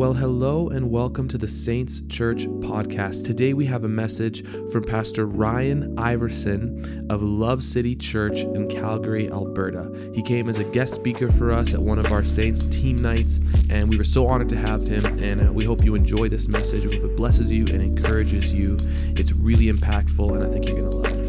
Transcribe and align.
Well, 0.00 0.14
hello 0.14 0.68
and 0.68 0.90
welcome 0.90 1.28
to 1.28 1.36
the 1.36 1.46
Saints 1.46 2.00
Church 2.08 2.46
podcast. 2.46 3.26
Today 3.26 3.52
we 3.52 3.66
have 3.66 3.84
a 3.84 3.88
message 3.88 4.46
from 4.72 4.84
Pastor 4.84 5.26
Ryan 5.26 5.98
Iverson 5.98 7.06
of 7.10 7.22
Love 7.22 7.62
City 7.62 7.94
Church 7.94 8.38
in 8.40 8.66
Calgary, 8.66 9.30
Alberta. 9.30 10.10
He 10.14 10.22
came 10.22 10.48
as 10.48 10.56
a 10.56 10.64
guest 10.64 10.94
speaker 10.94 11.30
for 11.30 11.52
us 11.52 11.74
at 11.74 11.82
one 11.82 11.98
of 11.98 12.10
our 12.12 12.24
Saints 12.24 12.64
team 12.64 13.02
nights, 13.02 13.40
and 13.68 13.90
we 13.90 13.98
were 13.98 14.02
so 14.02 14.26
honored 14.26 14.48
to 14.48 14.56
have 14.56 14.82
him. 14.86 15.04
And 15.22 15.46
uh, 15.46 15.52
we 15.52 15.66
hope 15.66 15.84
you 15.84 15.94
enjoy 15.94 16.30
this 16.30 16.48
message. 16.48 16.86
We 16.86 16.98
hope 16.98 17.10
it 17.10 17.16
blesses 17.18 17.52
you 17.52 17.66
and 17.66 17.82
encourages 17.82 18.54
you. 18.54 18.78
It's 19.18 19.32
really 19.32 19.70
impactful, 19.70 20.34
and 20.34 20.42
I 20.42 20.48
think 20.48 20.66
you're 20.66 20.78
going 20.78 20.90
to 20.90 20.96
love 20.96 21.12
it. 21.12 21.19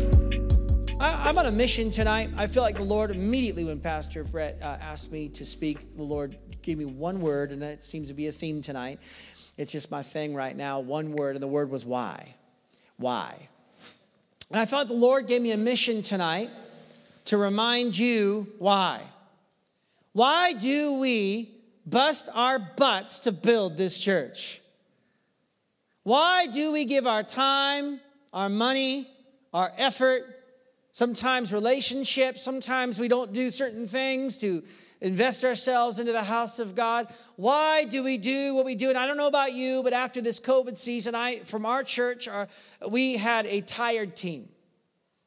I, 1.31 1.33
am 1.33 1.37
on 1.37 1.45
a 1.45 1.51
mission 1.53 1.91
tonight. 1.91 2.29
I 2.35 2.45
feel 2.47 2.61
like 2.61 2.75
the 2.75 2.83
Lord 2.83 3.09
immediately 3.09 3.63
when 3.63 3.79
Pastor 3.79 4.25
Brett 4.25 4.59
uh, 4.61 4.77
asked 4.81 5.13
me 5.13 5.29
to 5.29 5.45
speak, 5.45 5.95
the 5.95 6.03
Lord 6.03 6.35
gave 6.61 6.77
me 6.77 6.83
one 6.83 7.21
word, 7.21 7.53
and 7.53 7.61
that 7.61 7.85
seems 7.85 8.09
to 8.09 8.13
be 8.13 8.27
a 8.27 8.33
theme 8.33 8.61
tonight. 8.61 8.99
It's 9.55 9.71
just 9.71 9.89
my 9.89 10.03
thing 10.03 10.35
right 10.35 10.53
now. 10.53 10.81
One 10.81 11.13
word, 11.13 11.37
and 11.37 11.41
the 11.41 11.47
word 11.47 11.69
was 11.69 11.85
why. 11.85 12.35
Why? 12.97 13.47
And 14.49 14.59
I 14.59 14.65
thought 14.65 14.89
the 14.89 14.93
Lord 14.93 15.25
gave 15.25 15.41
me 15.41 15.53
a 15.53 15.57
mission 15.57 16.01
tonight 16.01 16.49
to 17.27 17.37
remind 17.37 17.97
you 17.97 18.51
why. 18.57 18.99
Why 20.11 20.51
do 20.51 20.99
we 20.99 21.49
bust 21.85 22.27
our 22.33 22.59
butts 22.59 23.19
to 23.19 23.31
build 23.31 23.77
this 23.77 23.97
church? 23.97 24.59
Why 26.03 26.47
do 26.47 26.73
we 26.73 26.83
give 26.83 27.07
our 27.07 27.23
time, 27.23 28.01
our 28.33 28.49
money, 28.49 29.07
our 29.53 29.71
effort, 29.77 30.40
sometimes 30.91 31.53
relationships, 31.53 32.41
sometimes 32.41 32.99
we 32.99 33.07
don't 33.07 33.33
do 33.33 33.49
certain 33.49 33.87
things 33.87 34.37
to 34.39 34.63
invest 35.01 35.43
ourselves 35.43 35.99
into 35.99 36.11
the 36.11 36.23
house 36.23 36.59
of 36.59 36.75
God. 36.75 37.07
Why 37.35 37.85
do 37.85 38.03
we 38.03 38.17
do 38.17 38.55
what 38.55 38.65
we 38.65 38.75
do? 38.75 38.89
And 38.89 38.97
I 38.97 39.07
don't 39.07 39.17
know 39.17 39.27
about 39.27 39.53
you, 39.53 39.81
but 39.83 39.93
after 39.93 40.21
this 40.21 40.39
COVID 40.39 40.77
season, 40.77 41.15
I 41.15 41.39
from 41.39 41.65
our 41.65 41.83
church, 41.83 42.27
our, 42.27 42.47
we 42.87 43.17
had 43.17 43.45
a 43.47 43.61
tired 43.61 44.15
team. 44.15 44.49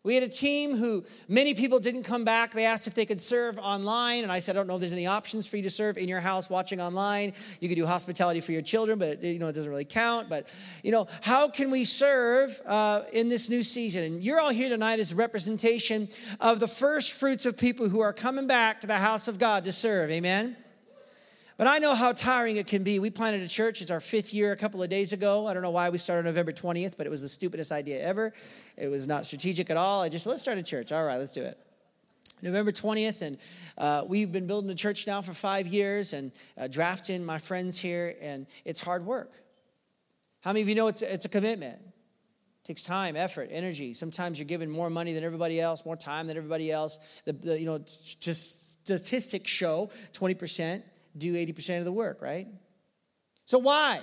We 0.05 0.14
had 0.14 0.22
a 0.22 0.28
team 0.28 0.77
who 0.77 1.02
many 1.28 1.55
people 1.55 1.80
didn't 1.80 2.02
come 2.02 2.27
back. 2.27 2.52
They 2.52 2.66
asked 2.66 2.86
if 2.86 2.94
they 2.94 3.06
could 3.06 3.22
serve 3.22 3.58
online, 3.58 4.22
and 4.22 4.30
I 4.30 4.38
said, 4.38 4.55
I 4.55 4.58
don't 4.58 4.66
know 4.66 4.74
if 4.74 4.80
there's 4.80 4.92
any 4.92 5.06
options 5.06 5.46
for 5.46 5.56
you 5.56 5.62
to 5.62 5.70
serve 5.70 5.96
in 5.96 6.11
your 6.11 6.20
house 6.20 6.50
watching 6.50 6.78
online. 6.78 7.33
You 7.58 7.70
could 7.70 7.77
do 7.77 7.86
hospitality 7.86 8.42
for 8.42 8.52
your 8.52 8.61
children, 8.61 8.98
but 8.98 9.22
you 9.24 9.38
know 9.38 9.48
it 9.48 9.55
doesn't 9.55 9.70
really 9.70 9.86
count. 9.86 10.28
But 10.28 10.46
you 10.83 10.92
know, 10.92 11.06
how 11.22 11.48
can 11.48 11.70
we 11.70 11.86
serve 11.86 12.61
uh, 12.66 13.05
in 13.14 13.30
this 13.30 13.48
new 13.48 13.62
season? 13.62 14.05
And 14.05 14.22
you're 14.22 14.41
all 14.41 14.50
here 14.50 14.69
tonight 14.69 15.00
as 15.00 15.12
a 15.12 15.16
representation 15.16 16.11
of 16.39 16.61
the 16.61 16.68
first 16.68 17.14
fruits 17.14 17.46
of 17.46 17.56
people 17.56 17.89
who 17.89 18.00
are 18.00 18.12
coming 18.12 18.46
back 18.46 18.83
to 18.83 18.86
the 18.86 18.98
house 18.98 19.27
of 19.27 19.39
God 19.39 19.64
to 19.64 19.72
serve. 19.72 20.11
Amen. 20.11 20.55
But 21.56 21.69
I 21.69 21.78
know 21.78 21.94
how 21.94 22.12
tiring 22.12 22.56
it 22.56 22.66
can 22.66 22.83
be. 22.83 22.98
We 22.98 23.10
planted 23.10 23.42
a 23.42 23.48
church. 23.48 23.80
It's 23.80 23.91
our 23.91 24.00
fifth 24.00 24.34
year 24.34 24.50
a 24.50 24.56
couple 24.56 24.83
of 24.83 24.91
days 24.91 25.12
ago. 25.12 25.47
I 25.47 25.55
don't 25.55 25.62
know 25.62 25.70
why 25.70 25.88
we 25.91 25.98
started 25.98 26.24
November 26.24 26.52
20th, 26.52 26.96
but 26.96 27.06
it 27.06 27.11
was 27.11 27.20
the 27.20 27.28
stupidest 27.28 27.70
idea 27.70 28.02
ever. 28.02 28.33
It 28.77 28.88
was 28.88 29.06
not 29.06 29.24
strategic 29.24 29.70
at 29.70 29.77
all. 29.77 30.02
I 30.02 30.08
just, 30.08 30.27
let's 30.27 30.42
start 30.42 30.58
a 30.58 30.62
church. 30.62 30.91
All 30.91 31.05
right, 31.05 31.16
let's 31.16 31.33
do 31.33 31.42
it. 31.42 31.56
November 32.42 32.72
20th, 32.72 33.22
and 33.22 33.38
uh, 33.78 34.05
we've 34.06 34.33
been 34.33 34.46
building 34.46 34.69
a 34.70 34.74
church 34.74 35.06
now 35.06 35.22
for 35.22 35.33
five 35.33 35.66
years 35.69 36.12
and 36.12 36.33
uh, 36.58 36.66
drafting 36.66 37.24
my 37.24 37.38
friends 37.38 37.78
here, 37.78 38.16
and 38.20 38.46
it's 38.64 38.80
hard 38.80 39.06
work. 39.06 39.33
How 40.42 40.52
many 40.52 40.62
of 40.62 40.68
you 40.68 40.74
know 40.74 40.89
it's, 40.89 41.02
it's 41.02 41.24
a 41.24 41.28
commitment? 41.28 41.77
It 41.77 42.66
takes 42.66 42.83
time, 42.83 43.14
effort, 43.16 43.48
energy. 43.52 43.94
Sometimes 43.94 44.39
you're 44.39 44.44
giving 44.44 44.68
more 44.68 44.91
money 44.91 45.12
than 45.12 45.22
everybody 45.22 45.61
else, 45.61 45.86
more 45.86 45.96
time 45.96 46.27
than 46.27 46.36
everybody 46.36 46.70
else. 46.70 46.98
The, 47.24 47.33
the 47.33 47.58
you 47.58 47.66
know, 47.66 47.78
just 47.78 48.84
statistics 48.84 49.50
show 49.50 49.91
20% 50.12 50.83
do 51.17 51.34
80% 51.34 51.79
of 51.79 51.84
the 51.84 51.93
work, 51.93 52.20
right? 52.20 52.48
So 53.45 53.59
why? 53.59 54.01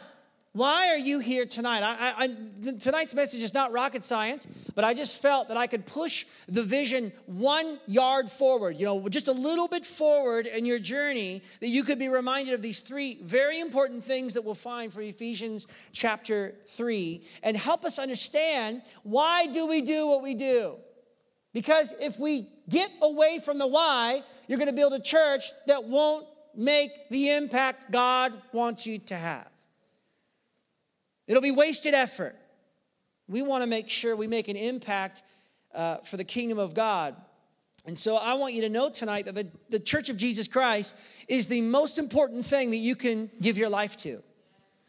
Why 0.54 0.90
are 0.90 0.98
you 0.98 1.20
here 1.20 1.45
tonight? 1.45 1.81
I, 1.81 2.26
I, 2.26 2.73
tonight's 2.73 3.14
message 3.14 3.42
is 3.42 3.54
not 3.54 3.72
rocket 3.72 4.04
science, 4.04 4.45
but 4.76 4.84
I 4.84 4.94
just 4.94 5.22
felt 5.22 5.48
that 5.48 5.56
I 5.56 5.66
could 5.66 5.86
push 5.86 6.26
the 6.50 6.62
vision 6.62 7.14
one 7.26 7.80
yard 7.88 8.30
forward, 8.30 8.76
you 8.76 8.86
know, 8.86 9.08
just 9.08 9.30
a 9.30 9.32
little 9.32 9.70
bit 9.70 9.86
forward 9.86 10.48
in 10.48 10.66
your 10.66 10.77
journey, 10.77 11.42
that 11.61 11.70
you 11.70 11.83
could 11.83 12.00
be 12.00 12.10
reminded 12.10 12.54
of 12.54 12.61
these 12.61 12.82
three 12.82 13.20
very 13.23 13.61
important 13.61 14.04
things 14.04 14.33
that 14.33 14.44
we'll 14.44 14.54
find 14.54 14.92
for 14.92 15.02
Ephesians 15.02 15.67
chapter 15.94 16.54
3 16.67 17.23
and 17.44 17.55
help 17.55 17.86
us 17.86 17.98
understand 17.98 18.82
why 19.04 19.48
do 19.48 19.66
we 19.67 19.82
do 19.82 20.05
what 20.08 20.21
we 20.21 20.36
do? 20.36 20.76
Because 21.54 21.94
if 22.02 22.20
we 22.20 22.50
get 22.67 22.92
away 23.02 23.39
from 23.44 23.58
the 23.58 23.67
why, 23.67 24.21
you're 24.48 24.58
going 24.58 24.70
to 24.70 24.76
build 24.76 24.94
a 24.94 25.02
church 25.02 25.45
that 25.67 25.86
won't 25.86 26.26
make 26.56 27.10
the 27.10 27.32
impact 27.32 27.92
God 27.92 28.34
wants 28.52 28.86
you 28.86 29.00
to 29.00 29.16
have. 29.16 29.50
It'll 31.28 31.42
be 31.42 31.52
wasted 31.52 31.94
effort. 31.94 32.36
We 33.28 33.42
want 33.42 33.64
to 33.64 33.70
make 33.70 33.89
sure 33.89 34.16
we 34.16 34.28
make 34.28 34.48
an 34.50 34.58
impact 34.58 35.23
uh, 35.73 35.98
for 35.98 36.17
the 36.17 36.23
kingdom 36.23 36.60
of 36.60 36.73
God. 36.73 37.16
And 37.86 37.98
so 37.98 38.16
I 38.16 38.34
want 38.36 38.54
you 38.54 38.62
to 38.64 38.70
know 38.70 38.89
tonight 38.89 39.26
that 39.26 39.36
the, 39.36 39.48
the 39.70 39.80
church 39.80 40.10
of 40.10 40.17
Jesus 40.17 40.48
Christ 40.48 40.95
is 41.28 41.48
the 41.48 41.62
most 41.62 41.98
important 41.98 42.45
thing 42.45 42.70
that 42.72 42.78
you 42.78 42.95
can 42.95 43.30
give 43.42 43.58
your 43.58 43.70
life 43.70 43.98
to. 43.98 44.22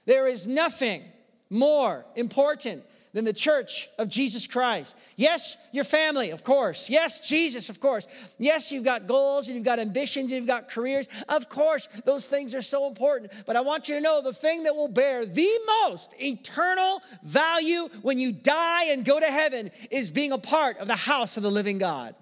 There 0.05 0.27
is 0.27 0.47
nothing 0.47 1.03
more 1.49 2.05
important 2.17 2.83
than 3.12 3.25
the 3.25 3.33
church 3.33 3.89
of 3.99 4.09
Jesus 4.09 4.47
Christ. 4.47 4.97
Yes, 5.17 5.56
your 5.73 5.84
family, 5.84 6.31
of 6.31 6.45
course. 6.45 6.89
Yes, 6.89 7.28
Jesus, 7.28 7.69
of 7.69 7.78
course. 7.78 8.06
Yes, 8.39 8.73
you've 8.73 8.84
got 8.84 9.06
goals 9.06 9.49
and 9.49 9.56
you've 9.56 9.65
got 9.65 9.78
ambitions 9.78 10.33
and 10.33 10.39
you've 10.39 10.47
got 10.47 10.69
careers. 10.69 11.09
Of 11.28 11.49
course, 11.49 11.89
those 12.05 12.27
things 12.27 12.55
are 12.55 12.62
so 12.62 12.89
important. 12.89 13.33
But 13.47 13.56
I 13.56 13.61
want 13.61 13.89
you 13.89 13.97
to 13.97 14.00
know 14.00 14.23
the 14.23 14.33
thing 14.33 14.62
that 14.62 14.75
will 14.75 14.89
bear 14.89 15.27
the 15.27 15.50
most 15.84 16.15
eternal 16.23 17.00
value 17.23 17.89
when 18.00 18.19
you 18.19 18.33
die 18.33 18.84
and 18.87 19.05
go 19.05 19.21
to 19.21 19.27
heaven 19.27 19.71
is 19.91 20.11
being 20.11 20.33
a 20.33 20.39
part 20.39 20.79
of 20.79 20.89
the 20.89 20.97
house 20.97 21.37
of 21.37 21.43
the 21.43 21.50
living 21.50 21.79
God. 21.79 22.15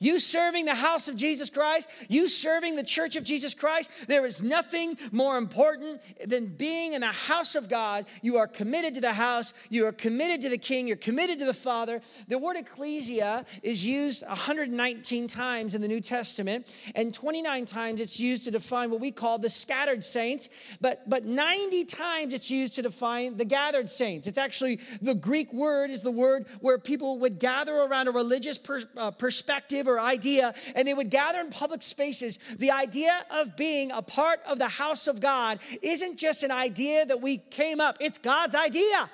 You 0.00 0.20
serving 0.20 0.64
the 0.64 0.76
house 0.76 1.08
of 1.08 1.16
Jesus 1.16 1.50
Christ, 1.50 1.90
you 2.08 2.28
serving 2.28 2.76
the 2.76 2.84
church 2.84 3.16
of 3.16 3.24
Jesus 3.24 3.52
Christ, 3.52 4.06
there 4.06 4.24
is 4.24 4.40
nothing 4.40 4.96
more 5.10 5.36
important 5.36 6.00
than 6.24 6.46
being 6.46 6.92
in 6.92 7.00
the 7.00 7.06
house 7.08 7.56
of 7.56 7.68
God. 7.68 8.06
You 8.22 8.36
are 8.36 8.46
committed 8.46 8.94
to 8.94 9.00
the 9.00 9.12
house, 9.12 9.54
you 9.70 9.86
are 9.86 9.92
committed 9.92 10.42
to 10.42 10.50
the 10.50 10.58
king, 10.58 10.86
you're 10.86 10.96
committed 10.96 11.40
to 11.40 11.46
the 11.46 11.54
Father. 11.54 12.00
The 12.28 12.38
word 12.38 12.56
ecclesia 12.56 13.44
is 13.64 13.84
used 13.84 14.24
119 14.24 15.26
times 15.26 15.74
in 15.74 15.82
the 15.82 15.88
New 15.88 16.00
Testament, 16.00 16.72
and 16.94 17.12
29 17.12 17.64
times 17.64 18.00
it's 18.00 18.20
used 18.20 18.44
to 18.44 18.52
define 18.52 18.90
what 18.90 19.00
we 19.00 19.10
call 19.10 19.38
the 19.38 19.50
scattered 19.50 20.04
saints, 20.04 20.48
but, 20.80 21.08
but 21.10 21.24
90 21.24 21.84
times 21.86 22.32
it's 22.32 22.52
used 22.52 22.74
to 22.74 22.82
define 22.82 23.36
the 23.36 23.44
gathered 23.44 23.90
saints. 23.90 24.28
It's 24.28 24.38
actually 24.38 24.78
the 25.02 25.14
Greek 25.14 25.52
word 25.52 25.90
is 25.90 26.02
the 26.02 26.12
word 26.12 26.46
where 26.60 26.78
people 26.78 27.18
would 27.18 27.40
gather 27.40 27.74
around 27.74 28.06
a 28.06 28.12
religious 28.12 28.58
per, 28.58 28.84
uh, 28.96 29.10
perspective 29.10 29.87
idea, 29.96 30.52
and 30.74 30.88
they 30.88 30.94
would 30.94 31.10
gather 31.10 31.38
in 31.38 31.50
public 31.50 31.82
spaces. 31.82 32.40
The 32.58 32.72
idea 32.72 33.24
of 33.30 33.56
being 33.56 33.92
a 33.92 34.02
part 34.02 34.40
of 34.44 34.58
the 34.58 34.68
house 34.68 35.06
of 35.06 35.20
God 35.20 35.60
isn't 35.82 36.18
just 36.18 36.42
an 36.42 36.50
idea 36.50 37.06
that 37.06 37.20
we 37.20 37.36
came 37.38 37.80
up, 37.80 37.98
it's 38.00 38.18
God's 38.18 38.56
idea. 38.56 39.08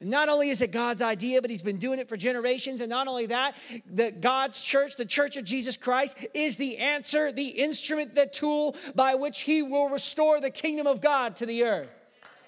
And 0.00 0.10
not 0.10 0.28
only 0.28 0.50
is 0.50 0.60
it 0.60 0.70
God's 0.70 1.02
idea, 1.02 1.40
but 1.40 1.50
He's 1.50 1.62
been 1.62 1.78
doing 1.78 1.98
it 1.98 2.08
for 2.08 2.16
generations. 2.16 2.80
And 2.80 2.90
not 2.90 3.08
only 3.08 3.26
that, 3.26 3.56
the 3.86 4.10
God's 4.10 4.62
church, 4.62 4.96
the 4.96 5.04
church 5.04 5.36
of 5.36 5.44
Jesus 5.44 5.76
Christ, 5.76 6.26
is 6.34 6.56
the 6.56 6.76
answer, 6.78 7.32
the 7.32 7.48
instrument, 7.48 8.14
the 8.14 8.26
tool 8.26 8.76
by 8.94 9.14
which 9.14 9.42
He 9.42 9.62
will 9.62 9.88
restore 9.88 10.40
the 10.40 10.50
kingdom 10.50 10.86
of 10.86 11.00
God 11.00 11.36
to 11.36 11.46
the 11.46 11.64
earth. 11.64 11.88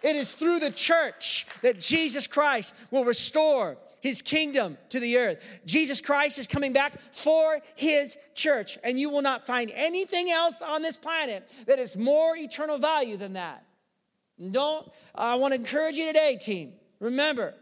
It 0.02 0.16
is 0.16 0.34
through 0.34 0.60
the 0.60 0.70
church 0.70 1.46
that 1.62 1.80
Jesus 1.80 2.26
Christ 2.26 2.74
will 2.90 3.04
restore 3.04 3.78
his 4.06 4.22
kingdom 4.22 4.78
to 4.90 5.00
the 5.00 5.18
earth. 5.18 5.60
Jesus 5.66 6.00
Christ 6.00 6.38
is 6.38 6.46
coming 6.46 6.72
back 6.72 6.92
for 7.12 7.58
his 7.74 8.16
church, 8.34 8.78
and 8.84 8.98
you 8.98 9.10
will 9.10 9.22
not 9.22 9.46
find 9.46 9.70
anything 9.74 10.30
else 10.30 10.62
on 10.62 10.80
this 10.80 10.96
planet 10.96 11.48
that 11.66 11.78
is 11.78 11.96
more 11.96 12.36
eternal 12.36 12.78
value 12.78 13.16
than 13.16 13.32
that. 13.32 13.64
don't, 14.50 14.88
I 15.14 15.34
want 15.34 15.54
to 15.54 15.60
encourage 15.60 15.96
you 15.96 16.06
today, 16.06 16.38
team. 16.40 16.74
Remember 17.00 17.52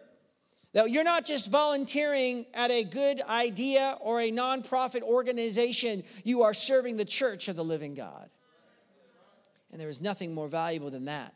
that 0.75 0.91
you're 0.91 1.05
not 1.05 1.25
just 1.25 1.51
volunteering 1.51 2.45
at 2.53 2.71
a 2.71 2.85
good 2.85 3.23
idea 3.23 3.97
or 4.01 4.21
a 4.21 4.31
nonprofit 4.31 5.03
organization, 5.03 6.03
you 6.25 6.43
are 6.43 6.53
serving 6.53 6.99
the 6.99 7.05
church 7.05 7.49
of 7.49 7.57
the 7.57 7.65
living 7.65 7.95
God. 7.95 8.29
And 9.73 9.81
there 9.81 9.89
is 9.89 10.03
nothing 10.03 10.35
more 10.35 10.49
valuable 10.49 10.91
than 10.91 11.07
that. 11.07 11.33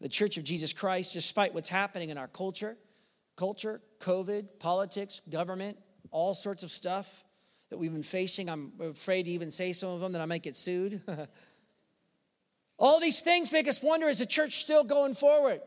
The 0.00 0.08
church 0.08 0.36
of 0.36 0.44
Jesus 0.44 0.72
Christ, 0.72 1.14
despite 1.14 1.52
what's 1.52 1.68
happening 1.68 2.10
in 2.10 2.18
our 2.18 2.28
culture, 2.28 2.76
culture, 3.36 3.80
COVID, 4.00 4.58
politics, 4.58 5.22
government, 5.28 5.78
all 6.10 6.34
sorts 6.34 6.62
of 6.62 6.70
stuff 6.70 7.24
that 7.70 7.78
we've 7.78 7.92
been 7.92 8.02
facing. 8.02 8.48
I'm 8.48 8.72
afraid 8.80 9.24
to 9.24 9.30
even 9.30 9.50
say 9.50 9.72
some 9.72 9.90
of 9.90 10.00
them 10.00 10.12
that 10.12 10.20
I 10.20 10.26
might 10.26 10.42
get 10.42 10.56
sued. 10.56 11.00
all 12.78 13.00
these 13.00 13.22
things 13.22 13.52
make 13.52 13.68
us 13.68 13.82
wonder 13.82 14.08
is 14.08 14.18
the 14.18 14.26
church 14.26 14.56
still 14.56 14.84
going 14.84 15.14
forward? 15.14 15.60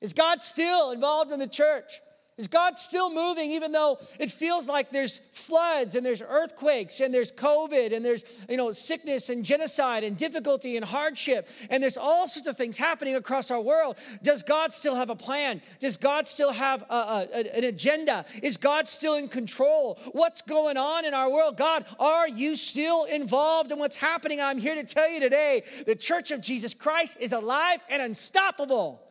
Is 0.00 0.12
God 0.12 0.42
still 0.42 0.92
involved 0.92 1.32
in 1.32 1.38
the 1.38 1.48
church? 1.48 2.00
Is 2.36 2.48
God 2.48 2.76
still 2.76 3.14
moving 3.14 3.52
even 3.52 3.70
though 3.70 3.96
it 4.18 4.28
feels 4.28 4.68
like 4.68 4.90
there's 4.90 5.18
floods 5.18 5.94
and 5.94 6.04
there's 6.04 6.20
earthquakes 6.20 6.98
and 6.98 7.14
there's 7.14 7.30
COVID 7.30 7.94
and 7.94 8.04
there's 8.04 8.24
you 8.50 8.56
know 8.56 8.72
sickness 8.72 9.28
and 9.28 9.44
genocide 9.44 10.02
and 10.02 10.16
difficulty 10.16 10.76
and 10.76 10.84
hardship 10.84 11.48
and 11.70 11.80
there's 11.80 11.96
all 11.96 12.26
sorts 12.26 12.48
of 12.48 12.56
things 12.56 12.76
happening 12.76 13.14
across 13.14 13.52
our 13.52 13.60
world? 13.60 13.96
Does 14.24 14.42
God 14.42 14.72
still 14.72 14.96
have 14.96 15.10
a 15.10 15.14
plan? 15.14 15.62
Does 15.78 15.96
God 15.96 16.26
still 16.26 16.50
have 16.50 16.82
a, 16.90 17.28
a, 17.32 17.56
an 17.56 17.64
agenda? 17.64 18.24
Is 18.42 18.56
God 18.56 18.88
still 18.88 19.14
in 19.14 19.28
control? 19.28 20.00
What's 20.10 20.42
going 20.42 20.76
on 20.76 21.04
in 21.04 21.14
our 21.14 21.30
world? 21.30 21.56
God, 21.56 21.84
are 22.00 22.28
you 22.28 22.56
still 22.56 23.04
involved 23.04 23.70
in 23.70 23.78
what's 23.78 23.96
happening? 23.96 24.40
I'm 24.40 24.58
here 24.58 24.74
to 24.74 24.82
tell 24.82 25.08
you 25.08 25.20
today 25.20 25.62
the 25.86 25.94
church 25.94 26.32
of 26.32 26.40
Jesus 26.40 26.74
Christ 26.74 27.16
is 27.20 27.32
alive 27.32 27.78
and 27.88 28.02
unstoppable. 28.02 29.03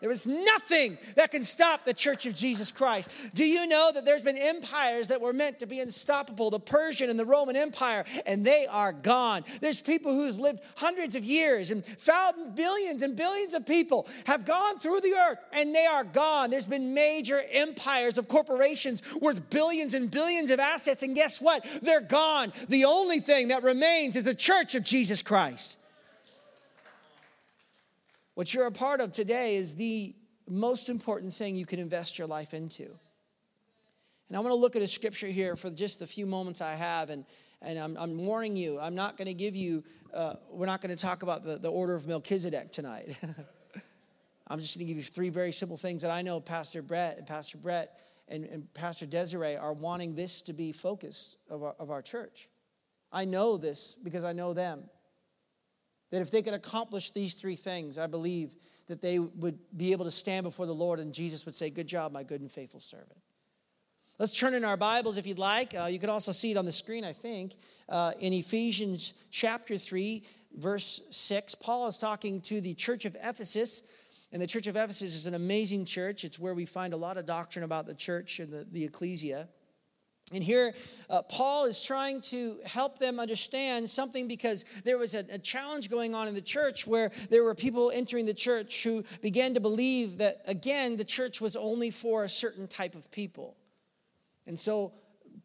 There 0.00 0.10
is 0.10 0.26
nothing 0.26 0.98
that 1.16 1.30
can 1.30 1.42
stop 1.42 1.84
the 1.84 1.94
church 1.94 2.26
of 2.26 2.34
Jesus 2.34 2.70
Christ. 2.70 3.10
Do 3.34 3.44
you 3.44 3.66
know 3.66 3.90
that 3.92 4.04
there's 4.04 4.22
been 4.22 4.38
empires 4.38 5.08
that 5.08 5.20
were 5.20 5.32
meant 5.32 5.58
to 5.58 5.66
be 5.66 5.80
unstoppable, 5.80 6.50
the 6.50 6.60
Persian 6.60 7.10
and 7.10 7.18
the 7.18 7.24
Roman 7.24 7.56
Empire, 7.56 8.04
and 8.26 8.44
they 8.44 8.66
are 8.68 8.92
gone. 8.92 9.44
There's 9.60 9.80
people 9.80 10.14
who's 10.14 10.38
lived 10.38 10.60
hundreds 10.76 11.16
of 11.16 11.24
years 11.24 11.70
and 11.70 11.84
thousands, 11.84 12.54
billions 12.54 13.02
and 13.02 13.16
billions 13.16 13.54
of 13.54 13.66
people 13.66 14.06
have 14.26 14.44
gone 14.44 14.78
through 14.78 15.00
the 15.00 15.14
earth 15.14 15.38
and 15.52 15.74
they 15.74 15.86
are 15.86 16.04
gone. 16.04 16.50
There's 16.50 16.66
been 16.66 16.94
major 16.94 17.42
empires 17.52 18.18
of 18.18 18.28
corporations 18.28 19.02
worth 19.20 19.50
billions 19.50 19.94
and 19.94 20.10
billions 20.10 20.50
of 20.50 20.60
assets, 20.60 21.02
and 21.02 21.14
guess 21.14 21.40
what? 21.40 21.66
They're 21.82 22.00
gone. 22.00 22.52
The 22.68 22.84
only 22.84 23.20
thing 23.20 23.48
that 23.48 23.62
remains 23.62 24.16
is 24.16 24.24
the 24.24 24.34
church 24.34 24.74
of 24.74 24.82
Jesus 24.82 25.22
Christ. 25.22 25.77
What 28.38 28.54
you're 28.54 28.66
a 28.66 28.70
part 28.70 29.00
of 29.00 29.10
today 29.10 29.56
is 29.56 29.74
the 29.74 30.14
most 30.48 30.90
important 30.90 31.34
thing 31.34 31.56
you 31.56 31.66
can 31.66 31.80
invest 31.80 32.18
your 32.18 32.28
life 32.28 32.54
into. 32.54 32.84
And 34.28 34.36
I 34.36 34.38
want 34.38 34.52
to 34.52 34.54
look 34.54 34.76
at 34.76 34.82
a 34.82 34.86
scripture 34.86 35.26
here 35.26 35.56
for 35.56 35.70
just 35.70 35.98
the 35.98 36.06
few 36.06 36.24
moments 36.24 36.60
I 36.60 36.74
have. 36.74 37.10
And, 37.10 37.24
and 37.62 37.76
I'm, 37.76 37.96
I'm 37.96 38.16
warning 38.16 38.54
you, 38.54 38.78
I'm 38.78 38.94
not 38.94 39.16
going 39.16 39.26
to 39.26 39.34
give 39.34 39.56
you, 39.56 39.82
uh, 40.14 40.34
we're 40.52 40.66
not 40.66 40.80
going 40.80 40.94
to 40.94 41.02
talk 41.02 41.24
about 41.24 41.42
the, 41.42 41.58
the 41.58 41.68
order 41.68 41.96
of 41.96 42.06
Melchizedek 42.06 42.70
tonight. 42.70 43.16
I'm 44.46 44.60
just 44.60 44.78
going 44.78 44.86
to 44.86 44.94
give 44.94 44.98
you 44.98 45.02
three 45.02 45.30
very 45.30 45.50
simple 45.50 45.76
things 45.76 46.02
that 46.02 46.12
I 46.12 46.22
know 46.22 46.38
Pastor 46.38 46.80
Brett 46.80 47.18
and 47.18 47.26
Pastor 47.26 47.58
Brett 47.58 47.98
and, 48.28 48.44
and 48.44 48.72
Pastor 48.72 49.06
Desiree 49.06 49.56
are 49.56 49.72
wanting 49.72 50.14
this 50.14 50.42
to 50.42 50.52
be 50.52 50.70
focus 50.70 51.38
of 51.50 51.64
our, 51.64 51.74
of 51.80 51.90
our 51.90 52.02
church. 52.02 52.48
I 53.10 53.24
know 53.24 53.56
this 53.56 53.96
because 54.00 54.22
I 54.22 54.32
know 54.32 54.54
them. 54.54 54.84
That 56.10 56.22
if 56.22 56.30
they 56.30 56.42
could 56.42 56.54
accomplish 56.54 57.10
these 57.10 57.34
three 57.34 57.56
things, 57.56 57.98
I 57.98 58.06
believe 58.06 58.54
that 58.86 59.00
they 59.00 59.18
would 59.18 59.58
be 59.76 59.92
able 59.92 60.04
to 60.06 60.10
stand 60.10 60.44
before 60.44 60.66
the 60.66 60.74
Lord 60.74 61.00
and 61.00 61.12
Jesus 61.12 61.44
would 61.44 61.54
say, 61.54 61.70
Good 61.70 61.86
job, 61.86 62.12
my 62.12 62.22
good 62.22 62.40
and 62.40 62.50
faithful 62.50 62.80
servant. 62.80 63.18
Let's 64.18 64.36
turn 64.36 64.54
in 64.54 64.64
our 64.64 64.76
Bibles 64.76 65.16
if 65.16 65.26
you'd 65.26 65.38
like. 65.38 65.74
Uh, 65.78 65.84
you 65.84 66.00
can 66.00 66.10
also 66.10 66.32
see 66.32 66.50
it 66.50 66.56
on 66.56 66.64
the 66.64 66.72
screen, 66.72 67.04
I 67.04 67.12
think, 67.12 67.54
uh, 67.88 68.12
in 68.18 68.32
Ephesians 68.32 69.12
chapter 69.30 69.76
3, 69.76 70.24
verse 70.56 71.00
6. 71.10 71.54
Paul 71.54 71.86
is 71.86 71.98
talking 71.98 72.40
to 72.42 72.60
the 72.60 72.74
church 72.74 73.04
of 73.04 73.16
Ephesus. 73.22 73.82
And 74.32 74.42
the 74.42 74.46
church 74.46 74.66
of 74.66 74.76
Ephesus 74.76 75.14
is 75.14 75.26
an 75.26 75.34
amazing 75.34 75.84
church. 75.84 76.24
It's 76.24 76.38
where 76.38 76.52
we 76.52 76.66
find 76.66 76.92
a 76.92 76.96
lot 76.96 77.16
of 77.16 77.26
doctrine 77.26 77.64
about 77.64 77.86
the 77.86 77.94
church 77.94 78.40
and 78.40 78.52
the, 78.52 78.66
the 78.70 78.84
ecclesia. 78.84 79.48
And 80.32 80.44
here, 80.44 80.74
uh, 81.08 81.22
Paul 81.22 81.64
is 81.64 81.82
trying 81.82 82.20
to 82.22 82.58
help 82.66 82.98
them 82.98 83.18
understand 83.18 83.88
something 83.88 84.28
because 84.28 84.64
there 84.84 84.98
was 84.98 85.14
a, 85.14 85.24
a, 85.30 85.38
challenge 85.38 85.88
going 85.88 86.14
on 86.14 86.28
in 86.28 86.34
the 86.34 86.42
church 86.42 86.86
where 86.86 87.10
there 87.30 87.42
were 87.44 87.54
people 87.54 87.90
entering 87.94 88.26
the 88.26 88.34
church 88.34 88.82
who 88.82 89.04
began 89.22 89.54
to 89.54 89.60
believe 89.60 90.18
that, 90.18 90.36
again, 90.46 90.98
the 90.98 91.04
church 91.04 91.40
was 91.40 91.56
only 91.56 91.90
for 91.90 92.24
a 92.24 92.28
certain 92.28 92.68
type 92.68 92.94
of 92.94 93.10
people. 93.10 93.56
And 94.46 94.58
so 94.58 94.92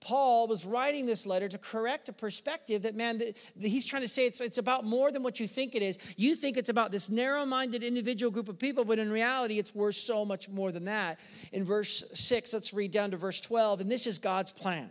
Paul 0.03 0.47
was 0.47 0.65
writing 0.65 1.05
this 1.05 1.25
letter 1.25 1.47
to 1.47 1.57
correct 1.57 2.09
a 2.09 2.13
perspective 2.13 2.81
that, 2.81 2.95
man, 2.95 3.19
the, 3.19 3.33
he's 3.69 3.85
trying 3.85 4.01
to 4.01 4.07
say 4.07 4.25
it's, 4.25 4.41
it's 4.41 4.57
about 4.57 4.83
more 4.83 5.11
than 5.11 5.23
what 5.23 5.39
you 5.39 5.47
think 5.47 5.75
it 5.75 5.81
is. 5.81 5.97
You 6.17 6.35
think 6.35 6.57
it's 6.57 6.67
about 6.67 6.91
this 6.91 7.09
narrow 7.09 7.45
minded 7.45 7.83
individual 7.83 8.29
group 8.29 8.50
of 8.50 8.59
people, 8.59 8.83
but 8.83 9.00
in 9.00 9.11
reality, 9.11 9.59
it's 9.59 9.73
worth 9.73 9.95
so 9.95 10.25
much 10.25 10.50
more 10.50 10.73
than 10.73 10.85
that. 10.85 11.19
In 11.53 11.63
verse 11.63 12.03
6, 12.13 12.53
let's 12.53 12.73
read 12.73 12.91
down 12.91 13.11
to 13.11 13.17
verse 13.17 13.39
12, 13.39 13.79
and 13.79 13.89
this 13.89 14.05
is 14.05 14.19
God's 14.19 14.51
plan. 14.51 14.89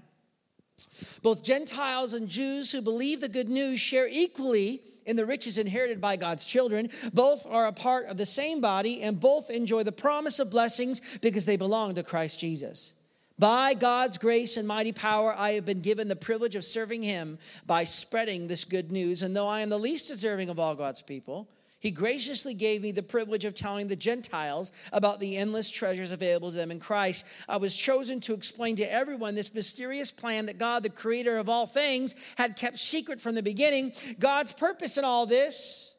Both 1.23 1.45
Gentiles 1.45 2.15
and 2.15 2.27
Jews 2.29 2.73
who 2.73 2.81
believe 2.81 3.21
the 3.21 3.29
good 3.29 3.51
news 3.51 3.81
share 3.81 4.09
equally 4.11 4.81
in 5.05 5.17
the 5.17 5.27
riches 5.27 5.59
inherited 5.59 6.01
by 6.01 6.17
God's 6.17 6.47
children. 6.47 6.89
Both 7.13 7.45
are 7.45 7.67
a 7.67 7.73
part 7.73 8.07
of 8.07 8.17
the 8.17 8.25
same 8.27 8.63
body, 8.63 9.03
and 9.03 9.21
both 9.21 9.51
enjoy 9.51 9.83
the 9.83 9.93
promise 9.93 10.39
of 10.39 10.51
blessings 10.51 11.19
because 11.19 11.45
they 11.45 11.57
belong 11.57 11.97
to 11.97 12.03
Christ 12.03 12.41
Jesus. 12.41 12.95
By 13.43 13.75
God's 13.75 14.19
grace 14.19 14.57
and 14.57 14.69
mighty 14.69 14.93
power, 14.93 15.35
I 15.37 15.55
have 15.55 15.65
been 15.65 15.81
given 15.81 16.07
the 16.07 16.15
privilege 16.15 16.55
of 16.55 16.65
serving 16.65 17.03
Him 17.03 17.41
by 17.67 17.83
spreading 17.83 18.47
this 18.47 18.63
good 18.63 18.93
news. 18.93 19.25
And 19.25 19.35
though 19.35 19.49
I 19.49 19.63
am 19.63 19.69
the 19.69 19.81
least 19.81 20.07
deserving 20.07 20.49
of 20.49 20.61
all 20.61 20.77
God's 20.77 21.03
people, 21.03 21.49
He 21.81 21.91
graciously 21.91 22.55
gave 22.55 22.83
me 22.83 22.93
the 22.93 23.03
privilege 23.03 23.45
of 23.45 23.53
telling 23.53 23.89
the 23.89 23.97
Gentiles 23.97 24.71
about 24.93 25.19
the 25.19 25.37
endless 25.37 25.73
treasures 25.73 26.13
available 26.13 26.51
to 26.51 26.57
them 26.57 26.71
in 26.71 26.79
Christ. 26.79 27.27
I 27.49 27.57
was 27.57 27.75
chosen 27.75 28.21
to 28.21 28.33
explain 28.33 28.77
to 28.77 28.93
everyone 28.93 29.35
this 29.35 29.53
mysterious 29.53 30.13
plan 30.13 30.47
that 30.47 30.59
God, 30.59 30.85
the 30.85 30.89
creator 30.89 31.37
of 31.39 31.49
all 31.49 31.67
things, 31.67 32.15
had 32.39 32.55
kept 32.55 32.79
secret 32.79 33.21
from 33.21 33.35
the 33.35 33.43
beginning. 33.43 33.91
God's 34.21 34.53
purpose 34.53 34.99
in 34.99 35.05
all 35.05 35.27
this 35.27 35.97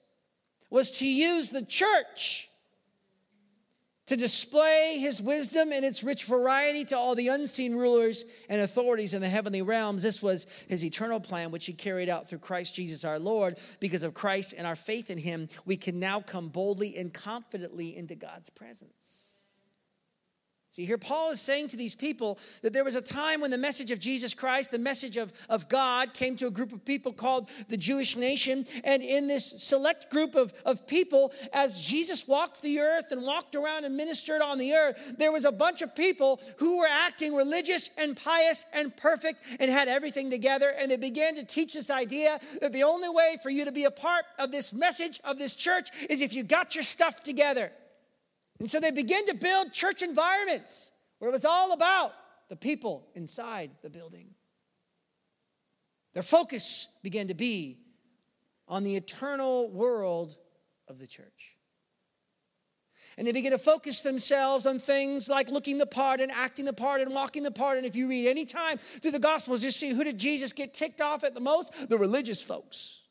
was 0.70 1.00
to 1.00 1.06
use 1.06 1.50
the 1.50 1.66
church 1.66 2.48
to 4.08 4.16
display 4.16 4.98
his 5.00 5.22
wisdom 5.22 5.72
in 5.72 5.84
its 5.84 6.04
rich 6.04 6.26
variety 6.26 6.84
to 6.86 6.98
all 6.98 7.16
the 7.16 7.30
unseen 7.30 7.76
rulers 7.76 8.26
and 8.50 8.62
authorities 8.62 9.14
in 9.14 9.22
the 9.22 9.30
heavenly 9.30 9.62
realms. 9.62 10.04
This 10.04 10.22
was 10.22 10.46
his 10.68 10.84
eternal 10.84 11.20
plan, 11.20 11.52
which 11.52 11.66
he 11.66 11.74
carried 11.74 12.10
out 12.10 12.30
through 12.30 12.40
Christ 12.40 12.76
Jesus 12.76 13.06
our 13.06 13.20
Lord. 13.20 13.58
Because 13.80 14.04
of 14.04 14.14
Christ 14.14 14.54
and 14.58 14.68
our 14.68 14.76
faith 14.76 15.10
in 15.10 15.18
him, 15.18 15.48
we 15.66 15.78
can 15.78 16.00
now 16.00 16.20
come 16.20 16.50
boldly 16.50 16.98
and 16.98 17.14
confidently 17.14 17.96
into 17.96 18.16
God's 18.16 18.50
presence. 18.50 19.23
See, 20.74 20.86
here 20.86 20.98
Paul 20.98 21.30
is 21.30 21.40
saying 21.40 21.68
to 21.68 21.78
these 21.78 21.94
people 21.94 22.40
that 22.64 22.74
there 22.74 22.84
was 22.84 22.96
a 22.96 23.02
time 23.02 23.42
when 23.42 23.52
the 23.52 23.60
message 23.60 23.92
of 23.92 24.00
Jesus 24.00 24.34
Christ, 24.34 24.72
the 24.72 24.80
message 24.80 25.18
of, 25.18 25.32
of 25.48 25.70
God, 25.70 26.16
came 26.16 26.36
to 26.38 26.48
a 26.48 26.50
group 26.50 26.74
of 26.74 26.84
people 26.84 27.14
called 27.14 27.48
the 27.70 27.78
Jewish 27.78 28.18
nation. 28.18 28.66
And 28.84 29.04
in 29.04 29.28
this 29.28 29.46
select 29.62 30.10
group 30.10 30.34
of, 30.34 30.52
of 30.66 30.88
people, 30.88 31.32
as 31.54 31.80
Jesus 31.80 32.28
walked 32.28 32.64
the 32.64 32.80
earth 32.80 33.12
and 33.12 33.22
walked 33.22 33.54
around 33.54 33.86
and 33.86 33.96
ministered 33.96 34.42
on 34.42 34.58
the 34.58 34.74
earth, 34.74 35.14
there 35.20 35.32
was 35.32 35.46
a 35.46 35.52
bunch 35.52 35.84
of 35.84 35.94
people 35.94 36.42
who 36.58 36.80
were 36.80 36.90
acting 36.90 37.36
religious 37.36 37.92
and 37.96 38.18
pious 38.18 38.66
and 38.74 38.98
perfect 38.98 39.44
and 39.60 39.70
had 39.70 39.88
everything 39.88 40.32
together. 40.32 40.74
And 40.76 40.90
they 40.90 40.98
began 40.98 41.36
to 41.36 41.46
teach 41.46 41.76
this 41.76 41.92
idea 41.92 42.40
that 42.62 42.74
the 42.74 42.82
only 42.82 43.10
way 43.10 43.38
for 43.44 43.52
you 43.52 43.66
to 43.66 43.72
be 43.72 43.86
a 43.86 43.92
part 43.92 44.26
of 44.40 44.52
this 44.52 44.74
message 44.74 45.20
of 45.24 45.38
this 45.38 45.56
church 45.56 45.90
is 46.10 46.20
if 46.20 46.34
you 46.34 46.42
got 46.42 46.74
your 46.74 46.84
stuff 46.84 47.22
together. 47.22 47.72
And 48.64 48.72
so 48.72 48.80
they 48.80 48.92
began 48.92 49.26
to 49.26 49.34
build 49.34 49.74
church 49.74 50.02
environments 50.02 50.92
where 51.20 51.30
it 51.30 51.34
was 51.34 51.44
all 51.44 51.74
about 51.74 52.14
the 52.48 52.56
people 52.56 53.06
inside 53.14 53.72
the 53.82 53.90
building. 53.90 54.30
Their 56.14 56.24
focus 56.24 56.88
began 57.04 57.28
to 57.28 57.34
be 57.34 57.80
on 58.70 58.86
the 58.86 58.96
eternal 58.96 59.70
world 59.70 60.38
of 60.88 60.98
the 60.98 61.06
church. 61.06 61.58
And 63.18 63.28
they 63.28 63.34
began 63.34 63.52
to 63.52 63.58
focus 63.58 64.02
themselves 64.02 64.66
on 64.66 64.80
things 64.80 65.28
like 65.28 65.50
looking 65.50 65.78
the 65.78 65.86
part 65.86 66.22
and 66.22 66.32
acting 66.32 66.64
the 66.64 66.72
part 66.72 67.02
and 67.02 67.14
walking 67.14 67.44
the 67.44 67.52
part. 67.52 67.76
And 67.76 67.86
if 67.86 67.98
you 67.98 68.08
read 68.08 68.30
any 68.30 68.46
time 68.46 68.78
through 68.78 69.12
the 69.12 69.20
Gospels, 69.20 69.62
you 69.62 69.72
see 69.72 69.90
who 69.90 70.06
did 70.06 70.18
Jesus 70.18 70.54
get 70.54 70.74
ticked 70.74 71.02
off 71.02 71.26
at 71.26 71.36
the 71.36 71.42
most? 71.42 71.90
The 71.90 71.98
religious 71.98 72.42
folks. 72.42 73.02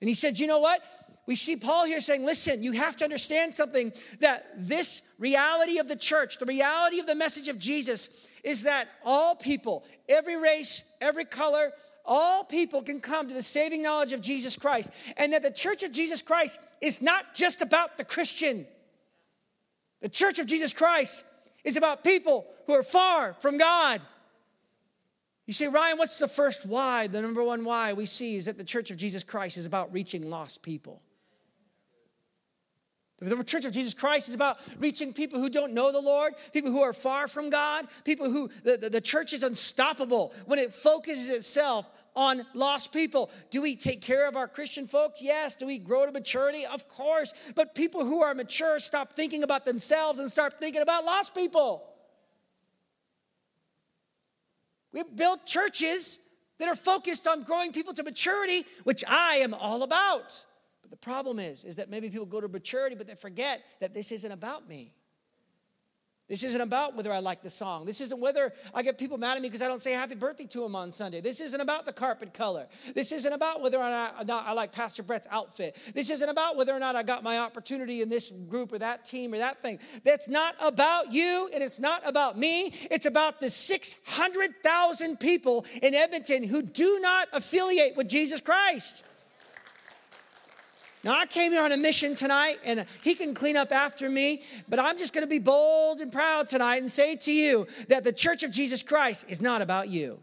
And 0.00 0.08
he 0.08 0.14
said, 0.14 0.38
You 0.38 0.46
know 0.46 0.60
what? 0.60 0.84
We 1.26 1.36
see 1.36 1.56
Paul 1.56 1.86
here 1.86 2.00
saying, 2.00 2.24
listen, 2.24 2.62
you 2.62 2.72
have 2.72 2.96
to 2.98 3.04
understand 3.04 3.54
something 3.54 3.92
that 4.20 4.46
this 4.58 5.02
reality 5.18 5.78
of 5.78 5.88
the 5.88 5.96
church, 5.96 6.38
the 6.38 6.44
reality 6.44 7.00
of 7.00 7.06
the 7.06 7.14
message 7.14 7.48
of 7.48 7.58
Jesus, 7.58 8.28
is 8.42 8.64
that 8.64 8.88
all 9.04 9.34
people, 9.34 9.84
every 10.08 10.36
race, 10.36 10.92
every 11.00 11.24
color, 11.24 11.72
all 12.04 12.44
people 12.44 12.82
can 12.82 13.00
come 13.00 13.26
to 13.28 13.34
the 13.34 13.42
saving 13.42 13.82
knowledge 13.82 14.12
of 14.12 14.20
Jesus 14.20 14.56
Christ. 14.56 14.90
And 15.16 15.32
that 15.32 15.42
the 15.42 15.50
church 15.50 15.82
of 15.82 15.92
Jesus 15.92 16.20
Christ 16.20 16.60
is 16.82 17.00
not 17.00 17.34
just 17.34 17.62
about 17.62 17.96
the 17.96 18.04
Christian. 18.04 18.66
The 20.02 20.10
church 20.10 20.38
of 20.38 20.46
Jesus 20.46 20.74
Christ 20.74 21.24
is 21.64 21.78
about 21.78 22.04
people 22.04 22.46
who 22.66 22.74
are 22.74 22.82
far 22.82 23.32
from 23.40 23.56
God. 23.56 24.02
You 25.46 25.54
say, 25.54 25.68
Ryan, 25.68 25.96
what's 25.96 26.18
the 26.18 26.28
first 26.28 26.66
why? 26.66 27.06
The 27.06 27.22
number 27.22 27.42
one 27.42 27.64
why 27.64 27.94
we 27.94 28.04
see 28.04 28.36
is 28.36 28.44
that 28.44 28.58
the 28.58 28.64
church 28.64 28.90
of 28.90 28.98
Jesus 28.98 29.22
Christ 29.22 29.56
is 29.56 29.64
about 29.64 29.92
reaching 29.92 30.28
lost 30.28 30.62
people. 30.62 31.00
The 33.20 33.44
Church 33.44 33.64
of 33.64 33.72
Jesus 33.72 33.94
Christ 33.94 34.28
is 34.28 34.34
about 34.34 34.58
reaching 34.78 35.12
people 35.12 35.38
who 35.38 35.48
don't 35.48 35.72
know 35.72 35.92
the 35.92 36.00
Lord, 36.00 36.34
people 36.52 36.70
who 36.70 36.82
are 36.82 36.92
far 36.92 37.28
from 37.28 37.48
God, 37.48 37.86
people 38.04 38.28
who 38.28 38.48
the, 38.64 38.76
the, 38.76 38.90
the, 38.90 39.00
church 39.00 39.32
is 39.32 39.44
unstoppable 39.44 40.34
when 40.46 40.58
it 40.58 40.74
focuses 40.74 41.30
itself 41.30 41.86
on 42.16 42.44
lost 42.54 42.92
people. 42.92 43.30
Do 43.50 43.62
we 43.62 43.76
take 43.76 44.00
care 44.00 44.28
of 44.28 44.36
our 44.36 44.48
Christian 44.48 44.88
folks? 44.88 45.22
Yes. 45.22 45.54
Do 45.54 45.66
we 45.66 45.78
grow 45.78 46.06
to 46.06 46.12
maturity? 46.12 46.64
Of 46.66 46.88
course. 46.88 47.52
But 47.54 47.74
people 47.74 48.04
who 48.04 48.22
are 48.22 48.34
mature 48.34 48.80
stop 48.80 49.12
thinking 49.12 49.44
about 49.44 49.64
themselves 49.64 50.18
and 50.18 50.30
start 50.30 50.58
thinking 50.60 50.82
about 50.82 51.04
lost 51.04 51.34
people. 51.34 51.88
We've 54.92 55.14
built 55.14 55.46
churches 55.46 56.18
that 56.58 56.68
are 56.68 56.76
focused 56.76 57.26
on 57.26 57.42
growing 57.42 57.72
people 57.72 57.94
to 57.94 58.02
maturity, 58.02 58.64
which 58.84 59.04
I 59.06 59.36
am 59.36 59.54
all 59.54 59.82
about. 59.82 60.44
But 60.84 60.90
the 60.90 60.98
problem 60.98 61.38
is, 61.38 61.64
is 61.64 61.76
that 61.76 61.88
maybe 61.88 62.10
people 62.10 62.26
go 62.26 62.42
to 62.42 62.48
maturity, 62.48 62.94
but 62.94 63.08
they 63.08 63.14
forget 63.14 63.64
that 63.80 63.94
this 63.94 64.12
isn't 64.12 64.32
about 64.32 64.68
me. 64.68 64.92
This 66.26 66.42
isn't 66.42 66.60
about 66.62 66.96
whether 66.96 67.12
I 67.12 67.18
like 67.18 67.42
the 67.42 67.50
song. 67.50 67.84
This 67.84 68.00
isn't 68.00 68.18
whether 68.18 68.50
I 68.74 68.82
get 68.82 68.96
people 68.96 69.18
mad 69.18 69.36
at 69.36 69.42
me 69.42 69.48
because 69.48 69.60
I 69.60 69.68
don't 69.68 69.80
say 69.82 69.92
happy 69.92 70.14
birthday 70.14 70.46
to 70.46 70.60
them 70.60 70.74
on 70.74 70.90
Sunday. 70.90 71.20
This 71.20 71.42
isn't 71.42 71.60
about 71.60 71.84
the 71.84 71.92
carpet 71.92 72.32
color. 72.32 72.66
This 72.94 73.12
isn't 73.12 73.32
about 73.32 73.60
whether 73.60 73.76
or 73.76 73.90
not, 73.90 74.30
I 74.30 74.52
like 74.54 74.72
Pastor 74.72 75.02
Brett's 75.02 75.28
outfit. 75.30 75.78
This 75.94 76.08
isn't 76.08 76.28
about 76.28 76.56
whether 76.56 76.72
or 76.72 76.78
not 76.78 76.96
I 76.96 77.02
got 77.02 77.22
my 77.22 77.40
opportunity 77.40 78.00
in 78.00 78.08
this 78.08 78.30
group 78.30 78.72
or 78.72 78.78
that 78.78 79.04
team 79.04 79.34
or 79.34 79.38
that 79.38 79.60
thing. 79.60 79.78
That's 80.02 80.26
not 80.26 80.54
about 80.62 81.12
you 81.12 81.50
and 81.52 81.62
it's 81.62 81.78
not 81.78 82.00
about 82.08 82.38
me. 82.38 82.72
It's 82.90 83.04
about 83.04 83.40
the 83.40 83.50
600,000 83.50 85.20
people 85.20 85.66
in 85.82 85.94
Edmonton 85.94 86.42
who 86.42 86.62
do 86.62 87.00
not 87.00 87.28
affiliate 87.34 87.96
with 87.96 88.08
Jesus 88.08 88.40
Christ. 88.40 89.04
Now, 91.04 91.20
I 91.20 91.26
came 91.26 91.52
here 91.52 91.62
on 91.62 91.70
a 91.70 91.76
mission 91.76 92.14
tonight, 92.14 92.56
and 92.64 92.86
he 93.02 93.14
can 93.14 93.34
clean 93.34 93.58
up 93.58 93.72
after 93.72 94.08
me, 94.08 94.42
but 94.70 94.78
I'm 94.78 94.96
just 94.96 95.12
going 95.12 95.22
to 95.22 95.28
be 95.28 95.38
bold 95.38 96.00
and 96.00 96.10
proud 96.10 96.48
tonight 96.48 96.78
and 96.78 96.90
say 96.90 97.14
to 97.16 97.32
you 97.32 97.66
that 97.88 98.04
the 98.04 98.12
Church 98.12 98.42
of 98.42 98.50
Jesus 98.50 98.82
Christ 98.82 99.26
is 99.28 99.42
not 99.42 99.60
about 99.60 99.88
you. 99.88 100.18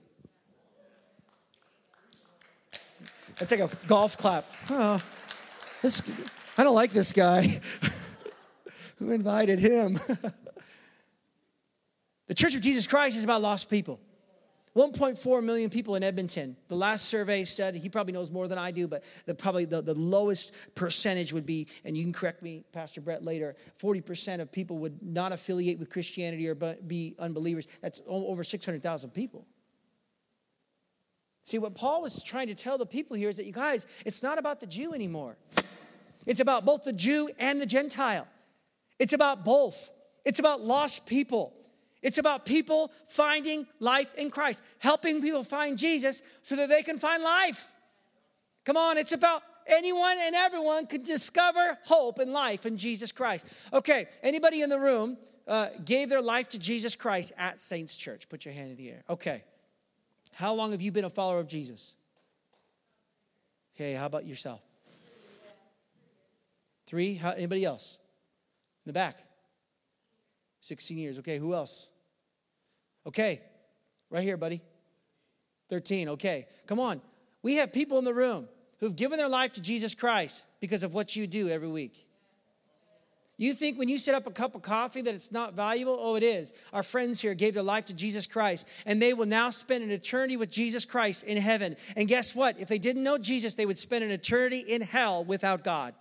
That's 3.38 3.52
like 3.52 3.60
a 3.60 3.70
golf 3.86 4.18
clap. 4.18 4.46
Oh, 4.72 5.02
this, 5.84 6.12
I 6.58 6.64
don't 6.64 6.76
like 6.76 6.92
this 6.92 7.14
guy. 7.14 7.60
Who 8.98 9.12
invited 9.12 9.60
him? 9.60 9.94
the 12.28 12.34
Church 12.34 12.56
of 12.56 12.62
Jesus 12.62 12.88
Christ 12.88 13.18
is 13.18 13.24
about 13.24 13.44
lost 13.44 13.70
people. 13.70 14.00
1.4 14.76 15.44
million 15.44 15.70
people 15.70 15.96
in 15.96 16.04
Edmonton. 16.04 16.56
The 16.70 16.76
last 16.76 17.06
survey 17.06 17.44
study, 17.44 17.78
he 17.78 17.90
probably 17.90 18.14
knows 18.14 18.32
more 18.32 18.48
than 18.48 18.58
I 18.58 18.72
do, 18.72 18.88
but 18.88 19.04
the, 19.26 19.36
probably 19.36 19.66
the, 19.66 19.82
the 19.82 19.94
lowest 19.94 20.54
percentage 20.76 21.34
would 21.34 21.46
be, 21.46 21.68
and 21.84 21.98
you 21.98 22.04
can 22.04 22.14
correct 22.14 22.42
me, 22.42 22.64
Pastor 22.72 23.02
Brett, 23.02 23.24
later 23.24 23.56
40% 23.82 24.40
of 24.40 24.52
people 24.52 24.78
would 24.78 25.04
not 25.04 25.34
affiliate 25.34 25.78
with 25.78 25.90
Christianity 25.90 26.48
or 26.48 26.56
be 26.56 27.16
unbelievers. 27.20 27.68
That's 27.82 28.02
over 28.08 28.44
600,000 28.44 29.10
people. 29.10 29.46
See, 31.44 31.58
what 31.58 31.76
Paul 31.76 32.02
was 32.02 32.24
trying 32.24 32.48
to 32.48 32.56
tell 32.56 32.78
the 32.78 32.86
people 32.86 33.18
here 33.18 33.28
is 33.28 33.38
that 33.38 33.46
you 33.46 33.52
guys, 33.52 33.88
it's 34.06 34.24
not 34.24 34.38
about 34.38 34.62
the 34.62 34.68
Jew 34.68 34.94
anymore. 34.94 35.36
It's 36.26 36.40
about 36.40 36.66
both 36.66 36.84
the 36.84 36.94
Jew 36.94 37.30
and 37.40 37.60
the 37.60 37.66
Gentile. 37.66 38.28
It's 39.00 39.14
about 39.14 39.44
both. 39.44 39.92
It's 40.24 40.40
about 40.40 40.62
lost 40.62 41.08
people. 41.08 41.54
It's 42.02 42.18
about 42.18 42.46
people 42.46 42.92
finding 43.08 43.68
life 43.80 44.14
in 44.16 44.32
Christ, 44.32 44.64
helping 44.80 45.22
people 45.22 45.44
find 45.44 45.78
Jesus 45.78 46.24
so 46.42 46.56
that 46.56 46.70
they 46.70 46.84
can 46.84 46.98
find 46.98 47.24
life. 47.24 47.72
Come 48.66 48.78
on, 48.78 48.98
it's 48.98 49.12
about 49.12 49.44
anyone 49.68 50.18
and 50.20 50.36
everyone 50.36 50.88
can 50.88 51.04
discover 51.04 51.78
hope 51.86 52.20
and 52.20 52.32
life 52.32 52.66
in 52.66 52.78
Jesus 52.78 53.12
Christ. 53.12 53.48
Okay, 53.74 54.08
anybody 54.24 54.62
in 54.62 54.70
the 54.70 54.80
room 54.80 55.18
uh, 55.48 55.70
gave 55.86 56.10
their 56.10 56.22
life 56.22 56.50
to 56.50 56.60
Jesus 56.60 56.96
Christ 56.96 57.34
at 57.38 57.60
Saints 57.60 57.96
Church? 57.96 58.30
Put 58.30 58.46
your 58.46 58.54
hand 58.54 58.72
in 58.72 58.78
the 58.78 58.90
air. 58.90 59.04
Okay. 59.10 59.44
How 60.34 60.54
long 60.54 60.72
have 60.72 60.82
you 60.82 60.92
been 60.92 61.06
a 61.06 61.10
follower 61.10 61.40
of 61.40 61.48
Jesus? 61.48 61.96
Okay, 63.76 63.94
how 63.94 64.06
about 64.06 64.26
yourself? 64.26 64.62
Three? 66.86 67.16
How, 67.16 67.32
anybody 67.32 67.64
else? 67.64 67.98
In 68.86 68.90
the 68.90 68.94
back? 68.94 69.18
16 70.62 70.98
years. 70.98 71.20
Okay, 71.20 71.38
who 71.38 71.54
else? 71.54 71.88
Okay, 73.06 73.42
right 74.10 74.24
here, 74.24 74.38
buddy. 74.38 74.62
13, 75.70 76.10
okay. 76.10 76.48
Come 76.68 76.80
on. 76.80 77.02
We 77.42 77.56
have 77.56 77.72
people 77.72 77.98
in 77.98 78.06
the 78.06 78.14
room 78.14 78.48
who've 78.80 78.96
given 78.96 79.18
their 79.18 79.30
life 79.30 79.54
to 79.54 79.62
Jesus 79.62 79.96
Christ 79.96 80.46
because 80.60 80.84
of 80.84 80.94
what 80.94 81.16
you 81.16 81.28
do 81.28 81.50
every 81.50 81.68
week. 81.68 82.08
You 83.38 83.56
think 83.56 83.80
when 83.80 83.90
you 83.90 83.98
set 83.98 84.14
up 84.14 84.28
a 84.28 84.32
cup 84.32 84.54
of 84.54 84.62
coffee 84.62 85.02
that 85.02 85.16
it's 85.16 85.32
not 85.32 85.56
valuable? 85.56 85.98
Oh, 86.00 86.16
it 86.16 86.22
is. 86.22 86.54
Our 86.74 86.84
friends 86.84 87.20
here 87.20 87.34
gave 87.34 87.56
their 87.56 87.64
life 87.64 87.86
to 87.86 87.94
Jesus 87.96 88.28
Christ, 88.28 88.68
and 88.86 89.02
they 89.02 89.16
will 89.16 89.26
now 89.26 89.50
spend 89.50 89.84
an 89.84 89.90
eternity 89.90 90.38
with 90.38 90.52
Jesus 90.52 90.86
Christ 90.86 91.24
in 91.24 91.38
heaven. 91.38 91.76
And 91.96 92.08
guess 92.08 92.36
what? 92.36 92.60
If 92.60 92.68
they 92.68 92.78
didn't 92.78 93.04
know 93.04 93.18
Jesus, 93.18 93.56
they 93.56 93.66
would 93.66 93.80
spend 93.80 94.04
an 94.04 94.12
eternity 94.12 94.60
in 94.60 94.82
hell 94.82 95.24
without 95.24 95.64
God. 95.64 95.96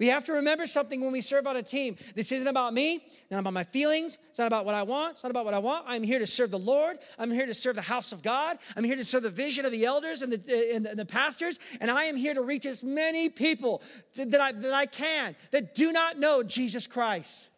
We 0.00 0.08
have 0.08 0.24
to 0.24 0.32
remember 0.32 0.66
something 0.66 1.00
when 1.00 1.12
we 1.12 1.20
serve 1.20 1.46
on 1.46 1.56
a 1.56 1.62
team. 1.62 1.96
This 2.16 2.32
isn't 2.32 2.48
about 2.48 2.74
me, 2.74 3.04
not 3.30 3.38
about 3.38 3.52
my 3.52 3.62
feelings, 3.62 4.18
it's 4.28 4.40
not 4.40 4.48
about 4.48 4.64
what 4.64 4.74
I 4.74 4.82
want, 4.82 5.12
it's 5.12 5.22
not 5.22 5.30
about 5.30 5.44
what 5.44 5.54
I 5.54 5.60
want. 5.60 5.84
I'm 5.86 6.02
here 6.02 6.18
to 6.18 6.26
serve 6.26 6.50
the 6.50 6.58
Lord. 6.58 6.98
I'm 7.16 7.30
here 7.30 7.46
to 7.46 7.54
serve 7.54 7.76
the 7.76 7.82
house 7.82 8.10
of 8.10 8.22
God. 8.22 8.58
I'm 8.76 8.82
here 8.82 8.96
to 8.96 9.04
serve 9.04 9.22
the 9.22 9.30
vision 9.30 9.64
of 9.64 9.70
the 9.70 9.84
elders 9.84 10.22
and 10.22 10.32
the, 10.32 10.36
uh, 10.36 10.76
and 10.76 10.98
the, 10.98 11.04
pastors. 11.04 11.60
And 11.80 11.90
I 11.90 12.04
am 12.04 12.16
here 12.16 12.34
to 12.34 12.42
reach 12.42 12.66
as 12.66 12.82
many 12.82 13.28
people 13.28 13.82
that 14.16 14.40
I, 14.40 14.50
that 14.50 14.72
I 14.72 14.86
can 14.86 15.36
that 15.52 15.76
do 15.76 15.92
not 15.92 16.18
know 16.18 16.42
Jesus 16.42 16.88
Christ. 16.88 17.50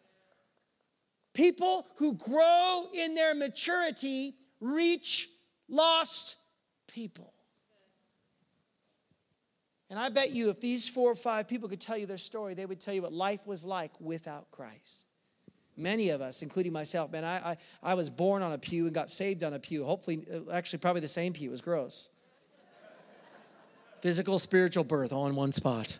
People 1.33 1.87
who 1.95 2.13
grow 2.13 2.85
in 2.93 3.15
their 3.15 3.33
maturity 3.33 4.35
reach 4.59 5.27
lost 5.67 6.35
people. 6.87 7.33
And 9.89 9.97
I 9.97 10.09
bet 10.09 10.31
you 10.31 10.49
if 10.49 10.59
these 10.59 10.89
four 10.89 11.11
or 11.11 11.15
five 11.15 11.47
people 11.47 11.69
could 11.69 11.79
tell 11.79 11.97
you 11.97 12.05
their 12.05 12.17
story, 12.17 12.53
they 12.53 12.65
would 12.65 12.79
tell 12.79 12.93
you 12.93 13.01
what 13.01 13.13
life 13.13 13.47
was 13.47 13.63
like 13.63 13.91
without 13.99 14.51
Christ. 14.51 15.05
Many 15.77 16.09
of 16.09 16.21
us, 16.21 16.41
including 16.41 16.73
myself, 16.73 17.11
man, 17.11 17.23
I, 17.23 17.51
I, 17.51 17.57
I 17.83 17.93
was 17.93 18.09
born 18.09 18.41
on 18.41 18.51
a 18.51 18.57
pew 18.57 18.85
and 18.85 18.93
got 18.93 19.09
saved 19.09 19.43
on 19.43 19.53
a 19.53 19.59
pew. 19.59 19.85
Hopefully, 19.85 20.25
uh, 20.33 20.51
actually, 20.51 20.79
probably 20.79 21.01
the 21.01 21.07
same 21.07 21.33
pew. 21.33 21.49
It 21.49 21.51
was 21.51 21.61
gross. 21.61 22.09
Physical, 24.01 24.39
spiritual 24.39 24.83
birth 24.83 25.13
all 25.13 25.27
in 25.27 25.35
one 25.35 25.51
spot. 25.51 25.99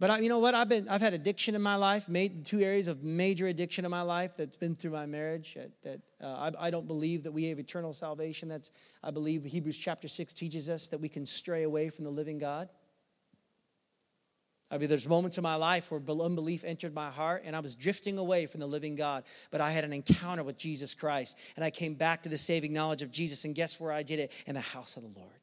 But 0.00 0.08
I, 0.08 0.18
you 0.20 0.30
know 0.30 0.38
what? 0.38 0.54
I've 0.54 0.68
been 0.68 0.88
I've 0.88 1.02
had 1.02 1.12
addiction 1.12 1.54
in 1.54 1.60
my 1.60 1.76
life. 1.76 2.08
Made 2.08 2.46
two 2.46 2.60
areas 2.60 2.88
of 2.88 3.04
major 3.04 3.46
addiction 3.46 3.84
in 3.84 3.90
my 3.90 4.00
life 4.00 4.34
that's 4.34 4.56
been 4.56 4.74
through 4.74 4.92
my 4.92 5.04
marriage. 5.04 5.54
That, 5.54 5.70
that 5.82 6.00
uh, 6.26 6.50
I, 6.58 6.66
I, 6.66 6.70
don't 6.70 6.86
believe 6.86 7.24
that 7.24 7.32
we 7.32 7.44
have 7.44 7.58
eternal 7.58 7.92
salvation. 7.92 8.48
That's 8.48 8.70
I 9.04 9.10
believe 9.10 9.44
Hebrews 9.44 9.76
chapter 9.76 10.08
six 10.08 10.32
teaches 10.32 10.70
us 10.70 10.88
that 10.88 11.00
we 11.00 11.10
can 11.10 11.26
stray 11.26 11.64
away 11.64 11.90
from 11.90 12.06
the 12.06 12.10
living 12.10 12.38
God. 12.38 12.70
I 14.70 14.78
mean, 14.78 14.88
there's 14.88 15.08
moments 15.08 15.36
in 15.36 15.42
my 15.42 15.56
life 15.56 15.90
where 15.90 16.00
unbelief 16.00 16.64
entered 16.64 16.94
my 16.94 17.10
heart 17.10 17.42
and 17.44 17.54
I 17.54 17.60
was 17.60 17.74
drifting 17.74 18.18
away 18.18 18.46
from 18.46 18.60
the 18.60 18.68
living 18.68 18.94
God. 18.94 19.24
But 19.50 19.60
I 19.60 19.70
had 19.70 19.84
an 19.84 19.92
encounter 19.92 20.44
with 20.44 20.56
Jesus 20.56 20.94
Christ 20.94 21.36
and 21.56 21.64
I 21.64 21.70
came 21.70 21.94
back 21.94 22.22
to 22.22 22.28
the 22.30 22.38
saving 22.38 22.72
knowledge 22.72 23.02
of 23.02 23.10
Jesus. 23.10 23.44
And 23.44 23.54
guess 23.54 23.78
where 23.78 23.92
I 23.92 24.02
did 24.02 24.20
it? 24.20 24.32
In 24.46 24.54
the 24.54 24.60
house 24.60 24.96
of 24.96 25.02
the 25.02 25.18
Lord. 25.20 25.39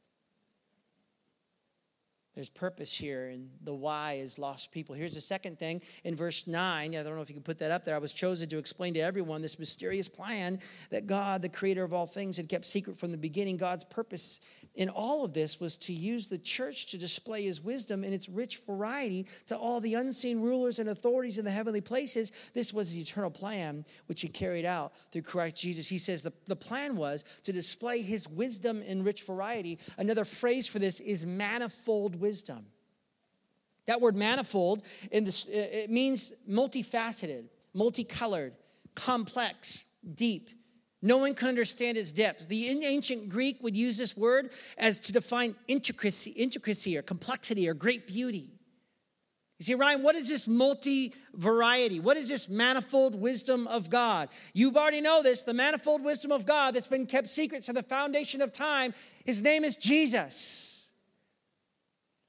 There's 2.38 2.48
purpose 2.48 2.96
here, 2.96 3.30
and 3.30 3.50
the 3.64 3.74
why 3.74 4.20
is 4.22 4.38
lost 4.38 4.70
people. 4.70 4.94
Here's 4.94 5.16
the 5.16 5.20
second 5.20 5.58
thing 5.58 5.82
in 6.04 6.14
verse 6.14 6.46
9. 6.46 6.94
I 6.94 7.02
don't 7.02 7.16
know 7.16 7.20
if 7.20 7.28
you 7.28 7.34
can 7.34 7.42
put 7.42 7.58
that 7.58 7.72
up 7.72 7.84
there. 7.84 7.96
I 7.96 7.98
was 7.98 8.12
chosen 8.12 8.48
to 8.50 8.58
explain 8.58 8.94
to 8.94 9.00
everyone 9.00 9.42
this 9.42 9.58
mysterious 9.58 10.08
plan 10.08 10.60
that 10.90 11.08
God, 11.08 11.42
the 11.42 11.48
creator 11.48 11.82
of 11.82 11.92
all 11.92 12.06
things, 12.06 12.36
had 12.36 12.48
kept 12.48 12.64
secret 12.64 12.96
from 12.96 13.10
the 13.10 13.16
beginning. 13.16 13.56
God's 13.56 13.82
purpose 13.82 14.38
in 14.76 14.88
all 14.88 15.24
of 15.24 15.32
this 15.32 15.58
was 15.58 15.76
to 15.78 15.92
use 15.92 16.28
the 16.28 16.38
church 16.38 16.86
to 16.92 16.98
display 16.98 17.42
his 17.42 17.60
wisdom 17.60 18.04
in 18.04 18.12
its 18.12 18.28
rich 18.28 18.60
variety 18.64 19.26
to 19.48 19.56
all 19.56 19.80
the 19.80 19.94
unseen 19.94 20.40
rulers 20.40 20.78
and 20.78 20.90
authorities 20.90 21.38
in 21.38 21.44
the 21.44 21.50
heavenly 21.50 21.80
places. 21.80 22.30
This 22.54 22.72
was 22.72 22.92
the 22.92 23.00
eternal 23.00 23.32
plan 23.32 23.84
which 24.06 24.20
he 24.20 24.28
carried 24.28 24.64
out 24.64 24.92
through 25.10 25.22
Christ 25.22 25.56
Jesus. 25.56 25.88
He 25.88 25.98
says 25.98 26.22
the, 26.22 26.32
the 26.46 26.54
plan 26.54 26.94
was 26.94 27.24
to 27.42 27.52
display 27.52 28.00
his 28.00 28.28
wisdom 28.28 28.80
in 28.82 29.02
rich 29.02 29.24
variety. 29.24 29.80
Another 29.98 30.24
phrase 30.24 30.68
for 30.68 30.78
this 30.78 31.00
is 31.00 31.26
manifold 31.26 32.14
wisdom. 32.14 32.27
That 33.86 34.00
word 34.00 34.16
manifold 34.16 34.82
in 35.10 35.24
this, 35.24 35.46
it 35.48 35.90
means 35.90 36.32
multifaceted, 36.48 37.44
multicolored, 37.74 38.52
complex, 38.94 39.86
deep. 40.14 40.50
No 41.00 41.18
one 41.18 41.34
can 41.34 41.48
understand 41.48 41.96
its 41.96 42.12
depth. 42.12 42.48
The 42.48 42.84
ancient 42.84 43.28
Greek 43.28 43.62
would 43.62 43.76
use 43.76 43.96
this 43.96 44.16
word 44.16 44.50
as 44.76 45.00
to 45.00 45.12
define 45.12 45.54
intricacy, 45.68 46.32
intricacy 46.32 46.98
or 46.98 47.02
complexity 47.02 47.68
or 47.68 47.74
great 47.74 48.06
beauty. 48.06 48.50
You 49.58 49.64
see, 49.64 49.74
Ryan, 49.74 50.02
what 50.02 50.14
is 50.14 50.28
this 50.28 50.46
multi 50.46 51.14
variety? 51.34 51.98
What 51.98 52.16
is 52.16 52.28
this 52.28 52.48
manifold 52.48 53.20
wisdom 53.20 53.66
of 53.66 53.90
God? 53.90 54.28
You 54.54 54.72
already 54.74 55.00
know 55.00 55.22
this 55.22 55.42
the 55.42 55.54
manifold 55.54 56.04
wisdom 56.04 56.30
of 56.30 56.46
God 56.46 56.74
that's 56.74 56.86
been 56.86 57.06
kept 57.06 57.28
secret 57.28 57.64
since 57.64 57.76
the 57.76 57.82
foundation 57.82 58.40
of 58.40 58.52
time. 58.52 58.94
His 59.24 59.42
name 59.42 59.64
is 59.64 59.76
Jesus. 59.76 60.77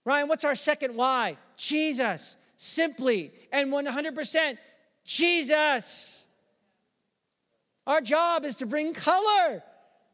Ryan, 0.09 0.27
what's 0.27 0.43
our 0.43 0.55
second 0.55 0.95
why? 0.95 1.37
Jesus. 1.55 2.35
Simply 2.57 3.31
and 3.53 3.71
100% 3.71 4.57
Jesus. 5.05 6.25
Our 7.85 8.01
job 8.01 8.43
is 8.43 8.55
to 8.55 8.65
bring 8.65 8.95
color 8.95 9.61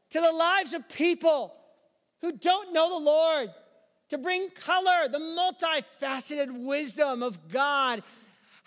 to 0.09 0.19
the 0.19 0.33
lives 0.33 0.73
of 0.73 0.89
people 0.89 1.55
who 2.19 2.33
don't 2.33 2.73
know 2.73 2.99
the 2.99 3.05
Lord, 3.05 3.49
to 4.09 4.17
bring 4.17 4.49
color, 4.49 5.07
the 5.07 5.17
multifaceted 5.17 6.65
wisdom 6.65 7.23
of 7.23 7.47
God 7.47 8.03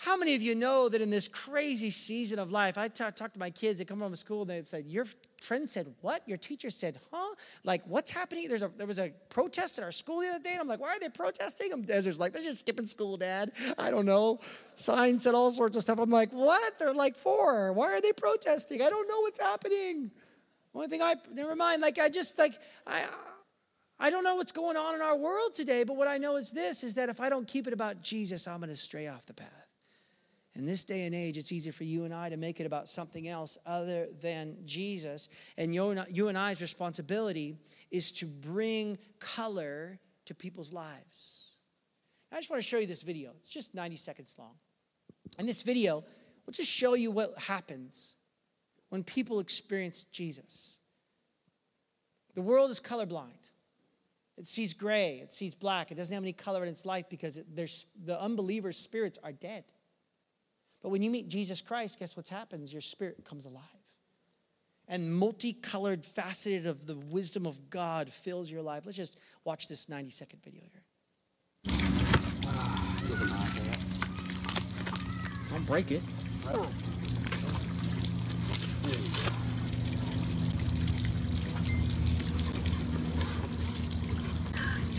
how 0.01 0.17
many 0.17 0.37
of 0.37 0.43
you 0.43 0.55
know 0.55 0.89
that 0.89 1.01
in 1.01 1.11
this 1.11 1.27
crazy 1.27 1.91
season 1.91 2.39
of 2.39 2.53
life, 2.53 2.79
I 2.79 2.87
talk, 2.87 3.17
talk 3.17 3.33
to 3.33 3.39
my 3.39 3.51
kids, 3.51 3.81
they 3.81 3.85
come 3.85 3.99
home 3.99 4.11
from 4.11 4.17
school, 4.17 4.43
and 4.43 4.51
they 4.51 4.63
said, 4.63 4.87
Your 4.87 5.05
friend 5.43 5.69
said, 5.69 5.93
What? 6.03 6.23
Your 6.25 6.39
teacher 6.39 6.71
said, 6.71 7.01
Huh? 7.11 7.35
Like, 7.65 7.83
what's 7.85 8.13
happening? 8.13 8.47
There's 8.49 8.63
a, 8.63 8.71
there 8.77 8.87
was 8.87 9.01
a 9.01 9.13
protest 9.29 9.77
at 9.77 9.83
our 9.83 9.91
school 9.91 10.21
the 10.21 10.29
other 10.29 10.39
day, 10.39 10.53
and 10.53 10.61
I'm 10.61 10.69
like, 10.69 10.81
Why 10.81 10.91
are 10.91 11.01
they 11.01 11.09
protesting? 11.09 11.73
I'm, 11.73 11.83
there's 11.83 12.21
like, 12.21 12.33
They're 12.33 12.45
just 12.45 12.61
skipping 12.61 12.85
school, 12.85 13.17
Dad. 13.17 13.51
I 13.77 13.91
don't 13.91 14.07
know. 14.07 14.39
Signs 14.77 15.27
and 15.27 15.35
all 15.35 15.51
sorts 15.51 15.77
of 15.77 15.83
stuff. 15.83 15.99
I'm 15.99 16.11
like, 16.11 16.31
What? 16.31 16.79
They're 16.79 16.95
like 16.95 17.17
four. 17.17 17.73
Why 17.73 17.89
are 17.89 18.01
they 18.01 18.13
protesting? 18.13 18.81
I 18.81 18.91
don't 18.91 19.09
know 19.09 19.23
what's 19.23 19.41
happening. 19.41 20.13
Only 20.77 20.87
thing 20.87 21.03
I, 21.03 21.17
never 21.33 21.57
mind. 21.57 21.83
Like, 21.83 21.99
I 21.99 22.09
just, 22.09 22.39
like, 22.39 22.55
I, 22.87 23.03
I 23.99 24.11
don't 24.11 24.23
know 24.23 24.37
what's 24.37 24.53
going 24.53 24.77
on 24.77 24.95
in 24.95 25.03
our 25.03 25.17
world 25.17 25.55
today, 25.55 25.83
but 25.83 25.97
what 25.97 26.07
I 26.07 26.19
know 26.19 26.37
is 26.37 26.53
this 26.53 26.85
is 26.85 26.95
that 26.95 27.09
if 27.09 27.21
I 27.21 27.29
don't 27.29 27.49
keep 27.49 27.67
it 27.67 27.73
about 27.73 28.01
Jesus, 28.01 28.47
I'm 28.47 28.61
going 28.61 28.71
to 28.71 28.77
stray 28.77 29.09
off 29.09 29.27
the 29.27 29.35
path. 29.35 29.68
In 30.59 30.67
this 30.67 30.85
day 30.85 31.07
and 31.07 31.15
age, 31.15 31.37
it's 31.37 31.53
easy 31.53 31.71
for 31.71 31.85
you 31.85 32.05
and 32.05 32.13
I 32.13 32.31
to 32.31 32.37
make 32.37 32.59
it 32.59 32.67
about 32.67 32.89
something 32.89 33.29
else 33.29 33.57
other 33.65 34.09
than 34.21 34.57
Jesus. 34.65 35.29
And 35.57 35.73
you 35.73 36.29
and 36.29 36.37
I's 36.37 36.61
responsibility 36.61 37.57
is 37.93 38.11
to 38.13 38.27
bring 38.27 38.99
color 39.21 40.01
to 40.25 40.35
people's 40.35 40.73
lives. 40.73 41.53
I 42.33 42.37
just 42.37 42.51
want 42.51 42.61
to 42.61 42.69
show 42.69 42.79
you 42.79 42.89
this 42.89 43.03
video. 43.03 43.31
It's 43.39 43.49
just 43.49 43.73
90 43.73 43.97
seconds 43.97 44.35
long. 44.37 44.57
And 45.39 45.49
this 45.49 45.63
video 45.63 46.05
will 46.45 46.53
just 46.53 46.71
show 46.71 46.95
you 46.95 47.13
what 47.13 47.39
happens 47.39 48.17
when 48.89 49.05
people 49.05 49.39
experience 49.39 50.05
Jesus. 50.05 50.81
The 52.35 52.43
world 52.43 52.71
is 52.71 52.81
colorblind. 52.81 53.53
It 54.37 54.47
sees 54.47 54.75
gray, 54.75 55.21
it 55.23 55.33
sees 55.33 55.55
black, 55.55 55.91
it 55.91 55.97
doesn't 55.97 56.15
have 56.15 56.23
any 56.23 56.33
color 56.33 56.63
in 56.63 56.69
its 56.69 56.87
life 56.87 57.07
because 57.09 57.39
it, 57.39 57.47
the 57.57 58.21
unbeliever's 58.21 58.77
spirits 58.77 59.19
are 59.23 59.33
dead. 59.33 59.65
But 60.83 60.91
when 60.91 61.03
you 61.03 61.11
meet 61.11 61.29
Jesus 61.29 61.61
Christ, 61.61 61.99
guess 61.99 62.17
what 62.17 62.29
happens? 62.29 62.73
Your 62.73 62.81
spirit 62.81 63.25
comes 63.25 63.45
alive. 63.45 63.63
And 64.87 65.13
multicolored, 65.15 66.05
faceted 66.05 66.67
of 66.67 66.87
the 66.87 66.97
wisdom 66.97 67.47
of 67.47 67.69
God 67.69 68.11
fills 68.11 68.51
your 68.51 68.63
life. 68.63 68.87
Let's 68.87 68.97
just 68.97 69.19
watch 69.45 69.69
this 69.69 69.89
90 69.89 70.11
second 70.11 70.43
video 70.43 70.63
here. 70.63 70.83
Don't 75.51 75.67
break 75.67 75.91
it. 75.91 76.03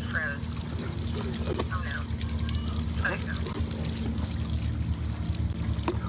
froze. 0.10 0.56
Oh 1.72 1.84
no. 1.86 1.98
Let 3.04 3.14
it 3.14 3.26
go 3.28 3.50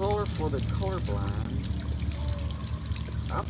color 0.00 0.24
for 0.24 0.48
the 0.48 0.56
colorblind. 0.80 1.68
Oh, 3.32 3.44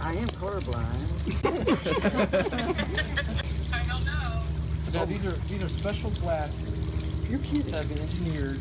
I 0.00 0.12
am 0.12 0.28
colorblind. 0.28 1.08
I 3.74 3.82
don't 3.88 4.06
know. 4.06 4.44
Now 4.94 5.04
these 5.04 5.26
are 5.26 5.32
these 5.48 5.60
are 5.60 5.68
special 5.68 6.10
glasses. 6.22 7.04
You're 7.28 7.40
kidding. 7.40 7.72
that 7.72 7.84
have 7.84 7.88
been 7.88 7.98
engineered 7.98 8.58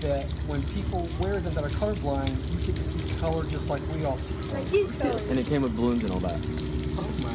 that 0.00 0.24
when 0.46 0.62
people 0.72 1.06
wear 1.20 1.38
them 1.38 1.52
that 1.52 1.64
are 1.64 1.68
colorblind, 1.68 2.34
you 2.58 2.64
get 2.64 2.76
to 2.76 2.82
see 2.82 3.14
color 3.20 3.44
just 3.44 3.68
like 3.68 3.82
we 3.94 4.06
all 4.06 4.16
see 4.16 4.86
color. 4.98 5.20
And 5.28 5.38
it 5.38 5.46
came 5.46 5.60
with 5.60 5.76
balloons 5.76 6.02
and 6.02 6.12
all 6.12 6.20
that. 6.20 6.40
Oh 6.96 7.10
my 7.20 7.34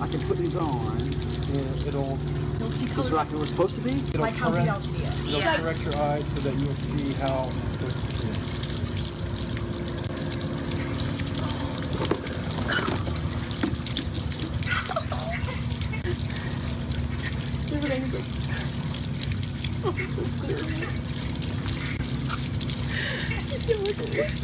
I 0.00 0.06
can 0.06 0.20
put 0.28 0.38
these 0.38 0.54
on. 0.54 0.96
And 0.96 1.86
it'll 1.88 2.20
Is 2.66 3.10
like 3.10 3.30
it 3.30 3.36
was 3.36 3.50
supposed 3.50 3.74
to 3.74 3.80
be? 3.82 3.90
it'll 3.92 4.22
Like 4.22 4.34
how 4.36 4.50
we 4.50 4.66
all 4.68 4.80
see 4.80 5.02
it. 5.02 5.12
it'll 5.28 5.40
Yeah. 5.40 5.56
correct 5.58 5.82
your 5.82 5.96
eyes 5.96 6.26
so 6.26 6.40
that 6.40 6.54
you'll 6.54 6.72
see 6.72 7.12
how 7.14 7.50
it's 7.50 7.72
supposed 7.72 7.92
to 7.92 8.06
see. 8.06 8.24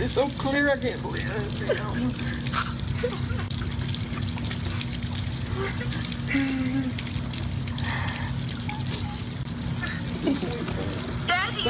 It's 0.02 0.12
so 0.12 0.28
clear 0.38 0.70
I 0.70 0.76
can't 0.78 1.00
believe 1.02 1.30
it. 1.30 2.36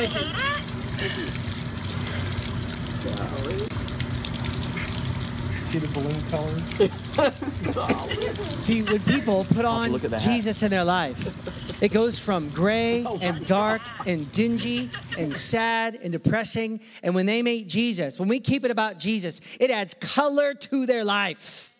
Dad, 0.01 0.11
you 0.11 0.17
hate 0.17 1.21
it? 1.21 1.41
See 5.67 5.79
the 5.79 5.89
balloon 5.95 6.21
color? 6.31 6.59
See, 8.61 8.83
when 8.83 9.01
people 9.03 9.45
put 9.51 9.65
on 9.65 9.93
look 9.93 10.05
at. 10.05 10.21
Jesus 10.21 10.63
in 10.63 10.71
their 10.71 10.85
life, 10.85 11.83
it 11.83 11.93
goes 11.93 12.19
from 12.19 12.49
gray 12.49 13.05
oh 13.07 13.19
and 13.21 13.45
dark 13.45 13.83
and 14.07 14.31
dingy 14.33 14.91
and 15.19 15.37
sad 15.37 15.99
and 16.03 16.13
depressing. 16.13 16.81
And 17.03 17.15
when 17.15 17.27
they 17.27 17.43
meet 17.43 17.69
Jesus, 17.69 18.19
when 18.19 18.29
we 18.29 18.41
keep 18.41 18.65
it 18.65 18.71
about 18.71 18.99
Jesus, 18.99 19.43
it 19.61 19.71
adds 19.71 19.95
color 19.95 20.55
to 20.55 20.87
their 20.87 21.05
life. 21.05 21.75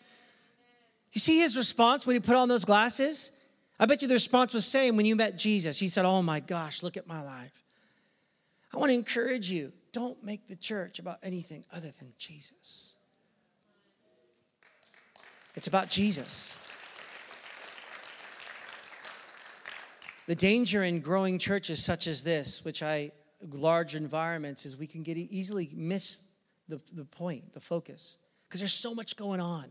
You 1.11 1.19
see 1.19 1.39
his 1.39 1.57
response 1.57 2.05
when 2.05 2.15
he 2.15 2.19
put 2.19 2.35
on 2.35 2.49
those 2.49 2.65
glasses? 2.65 3.31
I 3.79 3.87
bet 3.87 4.03
you 4.03 4.07
the 4.07 4.13
response 4.13 4.53
was 4.53 4.65
same 4.65 4.95
when 4.95 5.07
you 5.07 5.15
met 5.15 5.37
Jesus. 5.37 5.79
He 5.79 5.87
said, 5.87 6.05
Oh 6.05 6.21
my 6.21 6.39
gosh, 6.39 6.83
look 6.83 6.97
at 6.97 7.07
my 7.07 7.23
life. 7.23 7.60
I 8.73 8.77
want 8.77 8.91
to 8.91 8.95
encourage 8.95 9.49
you 9.49 9.73
don't 9.91 10.23
make 10.23 10.47
the 10.47 10.55
church 10.55 10.99
about 10.99 11.17
anything 11.23 11.65
other 11.73 11.91
than 11.99 12.13
Jesus. 12.17 12.93
It's 15.55 15.67
about 15.67 15.89
Jesus. 15.89 16.59
The 20.27 20.35
danger 20.35 20.83
in 20.83 21.01
growing 21.01 21.39
churches 21.39 21.83
such 21.83 22.07
as 22.07 22.23
this, 22.23 22.63
which 22.63 22.81
I, 22.81 23.11
large 23.51 23.95
environments, 23.95 24.65
is 24.65 24.77
we 24.77 24.87
can 24.87 25.03
get 25.03 25.17
easily 25.17 25.69
miss 25.73 26.23
the, 26.69 26.79
the 26.93 27.03
point, 27.03 27.53
the 27.53 27.59
focus, 27.59 28.15
because 28.47 28.61
there's 28.61 28.73
so 28.73 28.95
much 28.95 29.17
going 29.17 29.41
on. 29.41 29.65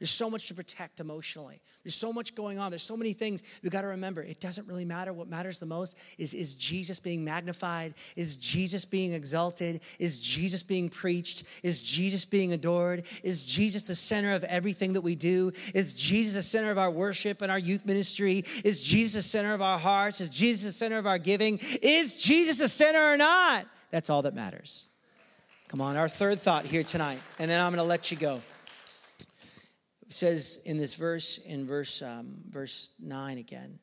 There's 0.00 0.10
so 0.10 0.30
much 0.30 0.48
to 0.48 0.54
protect 0.54 0.98
emotionally. 0.98 1.60
There's 1.84 1.94
so 1.94 2.10
much 2.10 2.34
going 2.34 2.58
on. 2.58 2.70
There's 2.70 2.82
so 2.82 2.96
many 2.96 3.12
things. 3.12 3.42
We've 3.62 3.70
got 3.70 3.82
to 3.82 3.88
remember 3.88 4.22
it 4.22 4.40
doesn't 4.40 4.66
really 4.66 4.86
matter. 4.86 5.12
What 5.12 5.28
matters 5.28 5.58
the 5.58 5.66
most 5.66 5.98
is 6.16 6.32
is 6.32 6.54
Jesus 6.54 6.98
being 6.98 7.22
magnified? 7.22 7.92
Is 8.16 8.36
Jesus 8.36 8.86
being 8.86 9.12
exalted? 9.12 9.82
Is 9.98 10.18
Jesus 10.18 10.62
being 10.62 10.88
preached? 10.88 11.44
Is 11.62 11.82
Jesus 11.82 12.24
being 12.24 12.54
adored? 12.54 13.04
Is 13.22 13.44
Jesus 13.44 13.82
the 13.82 13.94
center 13.94 14.32
of 14.32 14.42
everything 14.44 14.94
that 14.94 15.02
we 15.02 15.16
do? 15.16 15.52
Is 15.74 15.92
Jesus 15.92 16.32
the 16.32 16.42
center 16.42 16.70
of 16.70 16.78
our 16.78 16.90
worship 16.90 17.42
and 17.42 17.52
our 17.52 17.58
youth 17.58 17.84
ministry? 17.84 18.42
Is 18.64 18.82
Jesus 18.82 19.24
the 19.24 19.28
center 19.28 19.52
of 19.52 19.60
our 19.60 19.78
hearts? 19.78 20.22
Is 20.22 20.30
Jesus 20.30 20.64
the 20.64 20.72
center 20.72 20.96
of 20.96 21.06
our 21.06 21.18
giving? 21.18 21.60
Is 21.82 22.14
Jesus 22.14 22.58
the 22.58 22.68
center 22.68 23.00
or 23.12 23.18
not? 23.18 23.66
That's 23.90 24.08
all 24.08 24.22
that 24.22 24.34
matters. 24.34 24.88
Come 25.68 25.82
on, 25.82 25.96
our 25.96 26.08
third 26.08 26.38
thought 26.38 26.64
here 26.64 26.82
tonight, 26.82 27.20
and 27.38 27.50
then 27.50 27.60
I'm 27.60 27.70
going 27.70 27.84
to 27.84 27.88
let 27.88 28.10
you 28.10 28.16
go 28.16 28.40
says 30.12 30.60
in 30.64 30.78
this 30.78 30.94
verse, 30.94 31.38
in 31.38 31.66
verse, 31.66 32.02
um, 32.02 32.36
verse 32.48 32.90
9 33.00 33.38
again, 33.38 33.78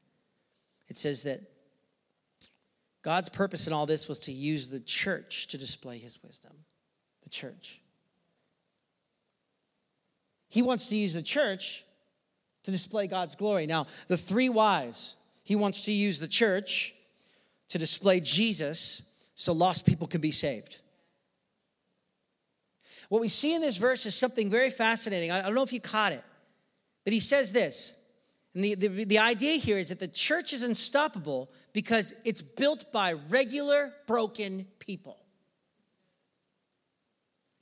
it 0.87 0.97
says 0.97 1.23
that 1.23 1.41
God's 3.01 3.29
purpose 3.29 3.67
in 3.67 3.73
all 3.73 3.85
this 3.85 4.07
was 4.07 4.19
to 4.21 4.31
use 4.31 4.67
the 4.67 4.79
church 4.79 5.47
to 5.47 5.57
display 5.57 5.97
his 5.97 6.21
wisdom. 6.23 6.51
The 7.23 7.29
church. 7.29 7.81
He 10.49 10.61
wants 10.61 10.87
to 10.87 10.95
use 10.95 11.13
the 11.13 11.21
church 11.21 11.85
to 12.63 12.71
display 12.71 13.07
God's 13.07 13.35
glory. 13.35 13.65
Now, 13.65 13.87
the 14.07 14.17
three 14.17 14.49
whys, 14.49 15.15
he 15.43 15.55
wants 15.55 15.85
to 15.85 15.91
use 15.91 16.19
the 16.19 16.27
church 16.27 16.93
to 17.69 17.77
display 17.77 18.19
Jesus 18.19 19.03
so 19.35 19.53
lost 19.53 19.85
people 19.85 20.07
can 20.07 20.19
be 20.21 20.31
saved. 20.31 20.81
What 23.09 23.21
we 23.21 23.29
see 23.29 23.53
in 23.55 23.61
this 23.61 23.77
verse 23.77 24.05
is 24.05 24.15
something 24.15 24.49
very 24.49 24.69
fascinating. 24.69 25.31
I 25.31 25.41
don't 25.41 25.55
know 25.55 25.63
if 25.63 25.73
you 25.73 25.79
caught 25.79 26.11
it, 26.11 26.23
but 27.03 27.13
he 27.13 27.19
says 27.19 27.53
this. 27.53 27.99
And 28.53 28.63
the, 28.63 28.75
the, 28.75 29.05
the 29.05 29.19
idea 29.19 29.57
here 29.57 29.77
is 29.77 29.89
that 29.89 29.99
the 29.99 30.07
church 30.07 30.51
is 30.51 30.63
unstoppable 30.63 31.49
because 31.73 32.13
it's 32.25 32.41
built 32.41 32.91
by 32.91 33.13
regular, 33.13 33.93
broken 34.07 34.65
people. 34.79 35.17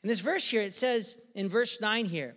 In 0.04 0.10
this 0.10 0.22
verse 0.22 0.50
here, 0.50 0.62
it 0.62 0.74
says 0.74 1.18
in 1.34 1.50
verse 1.50 1.82
9 1.82 2.06
here, 2.06 2.36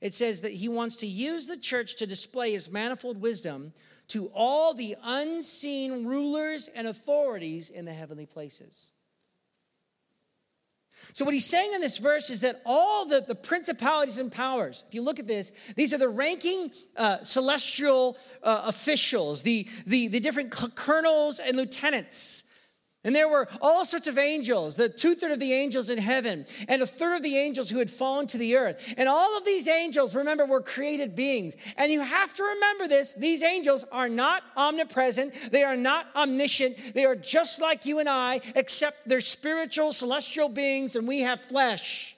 it 0.00 0.14
says 0.14 0.40
that 0.40 0.52
he 0.52 0.68
wants 0.68 0.96
to 0.96 1.06
use 1.06 1.46
the 1.46 1.56
church 1.56 1.96
to 1.96 2.06
display 2.06 2.52
his 2.52 2.70
manifold 2.70 3.20
wisdom 3.20 3.72
to 4.08 4.30
all 4.34 4.74
the 4.74 4.96
unseen 5.04 6.06
rulers 6.06 6.68
and 6.74 6.88
authorities 6.88 7.70
in 7.70 7.84
the 7.84 7.92
heavenly 7.92 8.26
places. 8.26 8.90
So, 11.12 11.24
what 11.24 11.34
he's 11.34 11.46
saying 11.46 11.74
in 11.74 11.80
this 11.80 11.98
verse 11.98 12.30
is 12.30 12.40
that 12.42 12.60
all 12.64 13.06
the, 13.06 13.24
the 13.26 13.34
principalities 13.34 14.18
and 14.18 14.30
powers, 14.30 14.84
if 14.88 14.94
you 14.94 15.02
look 15.02 15.18
at 15.18 15.26
this, 15.26 15.52
these 15.76 15.92
are 15.92 15.98
the 15.98 16.08
ranking 16.08 16.70
uh, 16.96 17.22
celestial 17.22 18.16
uh, 18.42 18.62
officials, 18.66 19.42
the, 19.42 19.66
the, 19.86 20.08
the 20.08 20.20
different 20.20 20.50
colonels 20.50 21.38
and 21.38 21.56
lieutenants 21.56 22.49
and 23.02 23.16
there 23.16 23.28
were 23.28 23.48
all 23.62 23.86
sorts 23.86 24.06
of 24.08 24.18
angels, 24.18 24.76
the 24.76 24.88
two 24.88 25.14
third 25.14 25.30
of 25.32 25.40
the 25.40 25.54
angels 25.54 25.88
in 25.88 25.96
heaven, 25.96 26.44
and 26.68 26.82
a 26.82 26.86
third 26.86 27.16
of 27.16 27.22
the 27.22 27.38
angels 27.38 27.70
who 27.70 27.78
had 27.78 27.88
fallen 27.88 28.26
to 28.26 28.36
the 28.36 28.56
earth. 28.56 28.94
And 28.98 29.08
all 29.08 29.38
of 29.38 29.46
these 29.46 29.68
angels, 29.68 30.14
remember, 30.14 30.44
were 30.44 30.60
created 30.60 31.16
beings. 31.16 31.56
And 31.78 31.90
you 31.90 32.02
have 32.02 32.34
to 32.34 32.42
remember 32.42 32.88
this 32.88 33.14
these 33.14 33.42
angels 33.42 33.84
are 33.90 34.10
not 34.10 34.42
omnipresent, 34.54 35.50
they 35.50 35.62
are 35.62 35.76
not 35.76 36.06
omniscient, 36.14 36.94
they 36.94 37.06
are 37.06 37.16
just 37.16 37.58
like 37.60 37.86
you 37.86 38.00
and 38.00 38.08
I, 38.08 38.42
except 38.54 39.08
they're 39.08 39.22
spiritual, 39.22 39.94
celestial 39.94 40.50
beings, 40.50 40.94
and 40.94 41.08
we 41.08 41.20
have 41.20 41.40
flesh. 41.40 42.16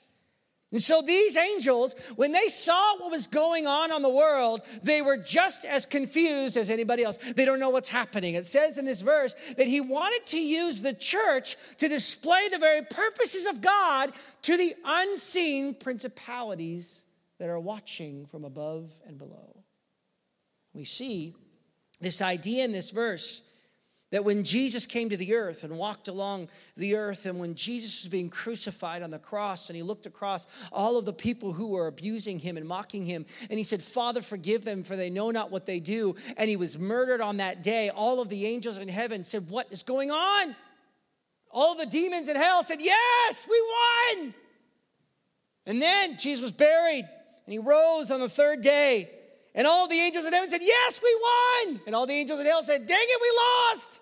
And 0.73 0.83
so 0.83 1.03
these 1.03 1.37
angels, 1.37 1.95
when 2.17 2.33
they 2.33 2.49
saw 2.49 2.97
what 2.97 3.11
was 3.11 3.27
going 3.27 3.67
on 3.67 3.93
on 3.93 4.01
the 4.01 4.09
world, 4.09 4.63
they 4.83 5.03
were 5.03 5.19
just 5.19 5.67
as 5.67 5.85
confused 5.85 6.57
as 6.57 6.71
anybody 6.71 7.05
else. 7.05 7.19
They 7.19 7.45
don't 7.45 7.61
know 7.61 7.69
what's 7.69 7.91
happening. 7.91 8.35
It 8.35 8.47
says 8.47 8.79
in 8.79 8.87
this 8.87 9.03
verse 9.03 9.35
that 9.59 9.67
he 9.67 9.83
wanted 9.83 10.25
to 10.27 10.41
use 10.41 10.81
the 10.81 10.95
church 10.95 11.57
to 11.77 11.89
display 11.89 12.49
the 12.51 12.59
very 12.59 12.83
purposes 12.83 13.45
of 13.45 13.61
God 13.61 14.13
to 14.43 14.57
the 14.57 14.75
unseen 14.83 15.75
principalities 15.75 17.05
that 17.39 17.51
are 17.51 17.61
watching 17.61 18.25
from 18.25 18.45
above 18.45 18.93
and 19.07 19.19
below. 19.19 19.63
We 20.73 20.85
see 20.85 21.35
this 22.01 22.23
idea 22.23 22.65
in 22.65 22.73
this 22.73 22.91
verse 22.91 23.43
that 24.13 24.25
when 24.25 24.45
Jesus 24.45 24.87
came 24.87 25.09
to 25.09 25.17
the 25.17 25.35
earth 25.35 25.65
and 25.65 25.77
walked 25.79 26.07
along 26.07 26.49
the 26.77 26.97
earth, 26.97 27.25
and 27.25 27.41
when 27.41 27.55
Jesus 27.55 28.05
was 28.05 28.11
being 28.11 28.29
crucified 28.29 29.03
on 29.03 29.11
the 29.11 29.19
cross, 29.19 29.71
and 29.71 29.77
he 29.77 29.83
looked 29.83 30.05
across 30.05 30.47
all 30.71 30.99
of 30.99 31.07
the 31.07 31.15
people 31.15 31.55
who 31.55 31.69
were 31.69 31.87
abusing 31.87 32.39
him 32.39 32.59
and 32.59 32.69
mocking 32.69 33.07
him, 33.07 33.25
and 33.49 33.59
he 33.59 33.65
said, 33.65 33.83
Father, 33.83 34.21
forgive 34.21 34.67
them, 34.67 34.85
for 34.85 34.97
they 34.97 35.09
know 35.09 35.31
not 35.31 35.51
what 35.51 35.65
they 35.65 35.81
do. 35.81 36.15
And 36.37 36.51
he 36.51 36.57
was 36.57 36.79
murdered 36.79 37.23
on 37.23 37.39
that 37.39 37.63
day. 37.63 37.91
All 37.95 38.21
of 38.21 38.29
the 38.29 38.47
angels 38.47 38.77
in 38.77 38.89
heaven 38.89 39.25
said, 39.25 39.49
What 39.49 39.73
is 39.73 39.83
going 39.83 40.11
on? 40.11 40.55
All 41.51 41.75
the 41.75 41.87
demons 41.87 42.29
in 42.29 42.37
hell 42.37 42.63
said, 42.63 42.83
Yes, 42.83 43.47
we 43.51 43.63
won. 43.63 44.35
And 45.65 45.81
then 45.81 46.19
Jesus 46.19 46.43
was 46.43 46.53
buried, 46.53 47.09
and 47.47 47.53
he 47.53 47.59
rose 47.59 48.11
on 48.11 48.21
the 48.21 48.29
third 48.29 48.61
day. 48.61 49.11
And 49.55 49.67
all 49.67 49.87
the 49.87 49.99
angels 49.99 50.27
in 50.27 50.33
heaven 50.33 50.49
said, 50.49 50.63
Yes, 50.63 51.01
we 51.03 51.15
won. 51.21 51.81
And 51.87 51.95
all 51.95 52.07
the 52.07 52.15
angels 52.15 52.41
in 52.41 52.47
hell 52.47 52.63
said, 52.63 52.87
Dang 52.87 52.99
it, 53.01 53.21
we 53.21 53.39
lost. 53.77 54.01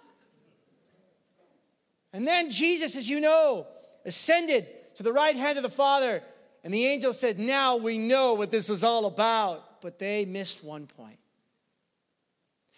And 2.12 2.26
then 2.26 2.50
Jesus, 2.50 2.96
as 2.96 3.08
you 3.08 3.20
know, 3.20 3.66
ascended 4.04 4.66
to 4.96 5.02
the 5.02 5.12
right 5.12 5.36
hand 5.36 5.58
of 5.58 5.62
the 5.62 5.70
Father. 5.70 6.22
And 6.62 6.74
the 6.74 6.86
angel 6.86 7.12
said, 7.12 7.38
Now 7.38 7.76
we 7.76 7.98
know 7.98 8.34
what 8.34 8.50
this 8.50 8.68
was 8.68 8.84
all 8.84 9.06
about. 9.06 9.80
But 9.80 9.98
they 9.98 10.24
missed 10.24 10.62
one 10.62 10.86
point. 10.86 11.18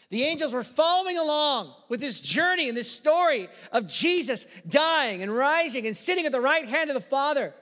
The 0.08 0.24
angels 0.24 0.52
were 0.52 0.62
following 0.62 1.16
along 1.16 1.72
with 1.88 1.98
this 1.98 2.20
journey 2.20 2.68
and 2.68 2.76
this 2.76 2.90
story 2.90 3.48
of 3.72 3.86
Jesus 3.86 4.46
dying 4.68 5.22
and 5.22 5.34
rising 5.34 5.86
and 5.86 5.96
sitting 5.96 6.26
at 6.26 6.32
the 6.32 6.40
right 6.40 6.66
hand 6.66 6.90
of 6.90 6.94
the 6.94 7.00
Father. 7.00 7.54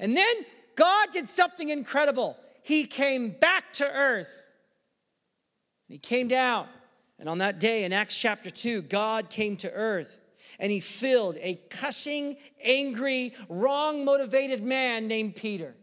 And 0.00 0.16
then 0.16 0.34
God 0.74 1.12
did 1.12 1.28
something 1.28 1.68
incredible. 1.68 2.36
He 2.64 2.86
came 2.86 3.30
back 3.30 3.72
to 3.74 3.88
earth. 3.88 4.41
He 5.92 5.98
came 5.98 6.26
down. 6.26 6.68
And 7.18 7.28
on 7.28 7.36
that 7.38 7.58
day 7.58 7.84
in 7.84 7.92
Acts 7.92 8.18
chapter 8.18 8.48
2, 8.48 8.80
God 8.80 9.28
came 9.28 9.56
to 9.56 9.70
earth 9.70 10.18
and 10.58 10.72
he 10.72 10.80
filled 10.80 11.36
a 11.38 11.60
cussing, 11.68 12.38
angry, 12.64 13.34
wrong 13.50 14.02
motivated 14.02 14.64
man 14.64 15.06
named 15.06 15.36
Peter. 15.36 15.74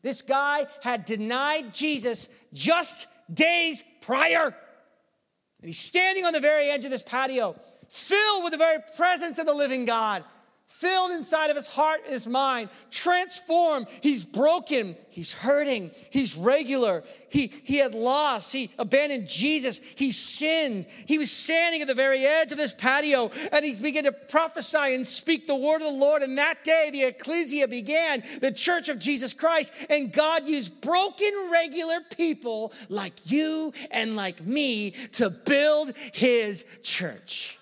This 0.00 0.22
guy 0.22 0.66
had 0.82 1.04
denied 1.04 1.74
Jesus 1.74 2.30
just 2.54 3.06
days 3.32 3.84
prior. 4.00 4.46
And 4.46 5.66
he's 5.66 5.78
standing 5.78 6.24
on 6.24 6.32
the 6.32 6.40
very 6.40 6.70
edge 6.70 6.86
of 6.86 6.90
this 6.90 7.02
patio, 7.02 7.54
filled 7.90 8.44
with 8.44 8.52
the 8.52 8.58
very 8.58 8.78
presence 8.96 9.38
of 9.38 9.44
the 9.44 9.52
living 9.52 9.84
God 9.84 10.24
filled 10.70 11.10
inside 11.10 11.50
of 11.50 11.56
his 11.56 11.66
heart 11.66 12.00
and 12.04 12.12
his 12.12 12.28
mind, 12.28 12.70
transformed. 12.92 13.88
He's 14.00 14.24
broken, 14.24 14.94
he's 15.10 15.32
hurting, 15.32 15.90
he's 16.10 16.36
regular. 16.36 17.02
He, 17.28 17.52
he 17.64 17.78
had 17.78 17.92
lost, 17.92 18.52
he 18.52 18.70
abandoned 18.78 19.26
Jesus, 19.26 19.80
he 19.96 20.12
sinned. 20.12 20.86
He 21.06 21.18
was 21.18 21.30
standing 21.30 21.82
at 21.82 21.88
the 21.88 21.94
very 21.94 22.24
edge 22.24 22.52
of 22.52 22.56
this 22.56 22.72
patio 22.72 23.32
and 23.52 23.64
he 23.64 23.74
began 23.74 24.04
to 24.04 24.12
prophesy 24.12 24.94
and 24.94 25.04
speak 25.04 25.48
the 25.48 25.56
word 25.56 25.82
of 25.82 25.92
the 25.92 25.98
Lord. 25.98 26.22
And 26.22 26.38
that 26.38 26.62
day, 26.62 26.90
the 26.92 27.04
ecclesia 27.04 27.66
began, 27.66 28.22
the 28.40 28.52
church 28.52 28.88
of 28.88 29.00
Jesus 29.00 29.34
Christ. 29.34 29.72
And 29.90 30.12
God 30.12 30.46
used 30.46 30.80
broken, 30.82 31.32
regular 31.50 32.00
people 32.16 32.72
like 32.88 33.14
you 33.24 33.72
and 33.90 34.14
like 34.14 34.46
me 34.46 34.92
to 35.12 35.30
build 35.30 35.94
his 36.12 36.64
church. 36.82 37.59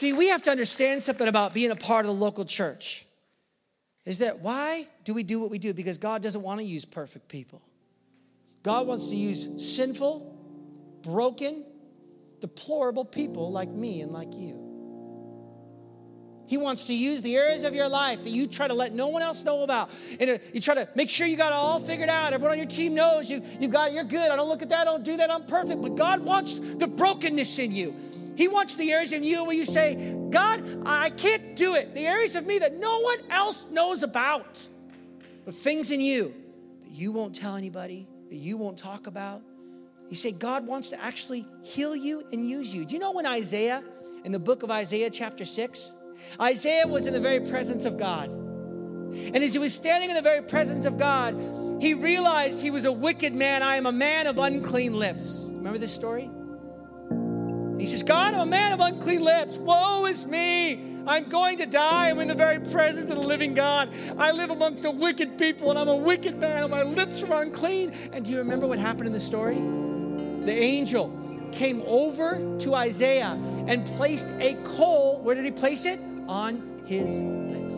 See, 0.00 0.14
we 0.14 0.28
have 0.28 0.40
to 0.44 0.50
understand 0.50 1.02
something 1.02 1.28
about 1.28 1.52
being 1.52 1.70
a 1.70 1.76
part 1.76 2.06
of 2.06 2.12
the 2.14 2.18
local 2.18 2.46
church. 2.46 3.04
Is 4.06 4.20
that 4.20 4.40
why 4.40 4.86
do 5.04 5.12
we 5.12 5.22
do 5.22 5.38
what 5.40 5.50
we 5.50 5.58
do? 5.58 5.74
Because 5.74 5.98
God 5.98 6.22
doesn't 6.22 6.40
want 6.40 6.58
to 6.58 6.64
use 6.64 6.86
perfect 6.86 7.28
people. 7.28 7.60
God 8.62 8.86
wants 8.86 9.08
to 9.08 9.14
use 9.14 9.76
sinful, 9.76 11.00
broken, 11.02 11.66
deplorable 12.40 13.04
people 13.04 13.52
like 13.52 13.68
me 13.68 14.00
and 14.00 14.10
like 14.10 14.32
you. 14.32 14.56
He 16.46 16.56
wants 16.56 16.86
to 16.86 16.94
use 16.94 17.20
the 17.20 17.36
areas 17.36 17.62
of 17.62 17.74
your 17.74 17.88
life 17.88 18.24
that 18.24 18.30
you 18.30 18.46
try 18.46 18.68
to 18.68 18.74
let 18.74 18.94
no 18.94 19.08
one 19.08 19.20
else 19.20 19.44
know 19.44 19.64
about. 19.64 19.90
And 20.18 20.30
uh, 20.30 20.38
you 20.54 20.62
try 20.62 20.76
to 20.76 20.88
make 20.94 21.10
sure 21.10 21.26
you 21.26 21.36
got 21.36 21.52
it 21.52 21.56
all 21.56 21.78
figured 21.78 22.08
out. 22.08 22.32
Everyone 22.32 22.52
on 22.52 22.58
your 22.58 22.66
team 22.66 22.94
knows 22.94 23.30
you, 23.30 23.42
you 23.60 23.68
got 23.68 23.92
you're 23.92 24.04
good. 24.04 24.30
I 24.30 24.36
don't 24.36 24.48
look 24.48 24.62
at 24.62 24.70
that, 24.70 24.80
I 24.80 24.84
don't 24.84 25.04
do 25.04 25.18
that, 25.18 25.30
I'm 25.30 25.44
perfect. 25.44 25.82
But 25.82 25.96
God 25.96 26.20
wants 26.20 26.58
the 26.58 26.86
brokenness 26.86 27.58
in 27.58 27.72
you. 27.72 27.94
He 28.40 28.48
wants 28.48 28.74
the 28.76 28.90
areas 28.90 29.12
in 29.12 29.22
you 29.22 29.44
where 29.44 29.54
you 29.54 29.66
say, 29.66 30.16
God, 30.30 30.64
I 30.86 31.10
can't 31.10 31.54
do 31.56 31.74
it. 31.74 31.94
The 31.94 32.06
areas 32.06 32.36
of 32.36 32.46
me 32.46 32.58
that 32.60 32.74
no 32.74 33.00
one 33.00 33.18
else 33.28 33.64
knows 33.70 34.02
about. 34.02 34.66
The 35.44 35.52
things 35.52 35.90
in 35.90 36.00
you 36.00 36.32
that 36.84 36.90
you 36.90 37.12
won't 37.12 37.34
tell 37.34 37.56
anybody, 37.56 38.08
that 38.30 38.36
you 38.36 38.56
won't 38.56 38.78
talk 38.78 39.06
about. 39.06 39.42
You 40.08 40.16
say, 40.16 40.32
God 40.32 40.66
wants 40.66 40.88
to 40.88 41.04
actually 41.04 41.44
heal 41.62 41.94
you 41.94 42.24
and 42.32 42.42
use 42.42 42.74
you. 42.74 42.86
Do 42.86 42.94
you 42.94 42.98
know 42.98 43.10
when 43.12 43.26
Isaiah, 43.26 43.84
in 44.24 44.32
the 44.32 44.38
book 44.38 44.62
of 44.62 44.70
Isaiah, 44.70 45.10
chapter 45.10 45.44
6, 45.44 45.92
Isaiah 46.40 46.86
was 46.86 47.06
in 47.06 47.12
the 47.12 47.20
very 47.20 47.40
presence 47.40 47.84
of 47.84 47.98
God. 47.98 48.30
And 48.30 49.36
as 49.36 49.52
he 49.52 49.58
was 49.58 49.74
standing 49.74 50.08
in 50.08 50.16
the 50.16 50.22
very 50.22 50.40
presence 50.40 50.86
of 50.86 50.96
God, 50.96 51.34
he 51.78 51.92
realized 51.92 52.62
he 52.62 52.70
was 52.70 52.86
a 52.86 52.92
wicked 52.92 53.34
man. 53.34 53.62
I 53.62 53.76
am 53.76 53.84
a 53.84 53.92
man 53.92 54.26
of 54.26 54.38
unclean 54.38 54.98
lips. 54.98 55.50
Remember 55.52 55.78
this 55.78 55.92
story? 55.92 56.30
He 57.80 57.86
says, 57.86 58.02
God, 58.02 58.34
I'm 58.34 58.40
a 58.40 58.46
man 58.46 58.72
of 58.72 58.80
unclean 58.80 59.24
lips. 59.24 59.56
Woe 59.56 60.04
is 60.04 60.26
me. 60.26 61.02
I'm 61.06 61.30
going 61.30 61.56
to 61.58 61.66
die. 61.66 62.10
I'm 62.10 62.20
in 62.20 62.28
the 62.28 62.34
very 62.34 62.60
presence 62.60 63.10
of 63.10 63.16
the 63.16 63.26
living 63.26 63.54
God. 63.54 63.88
I 64.18 64.32
live 64.32 64.50
amongst 64.50 64.84
a 64.84 64.90
wicked 64.90 65.38
people, 65.38 65.70
and 65.70 65.78
I'm 65.78 65.88
a 65.88 65.96
wicked 65.96 66.36
man, 66.36 66.64
and 66.64 66.70
my 66.70 66.82
lips 66.82 67.22
are 67.22 67.42
unclean. 67.42 67.94
And 68.12 68.22
do 68.22 68.32
you 68.32 68.38
remember 68.38 68.66
what 68.66 68.78
happened 68.78 69.06
in 69.06 69.14
the 69.14 69.20
story? 69.20 69.54
The 69.54 70.52
angel 70.52 71.48
came 71.52 71.82
over 71.86 72.58
to 72.58 72.74
Isaiah 72.74 73.38
and 73.66 73.86
placed 73.96 74.28
a 74.40 74.58
coal. 74.62 75.22
Where 75.22 75.34
did 75.34 75.46
he 75.46 75.50
place 75.50 75.86
it? 75.86 75.98
On 76.28 76.82
his 76.84 77.22
lips. 77.22 77.76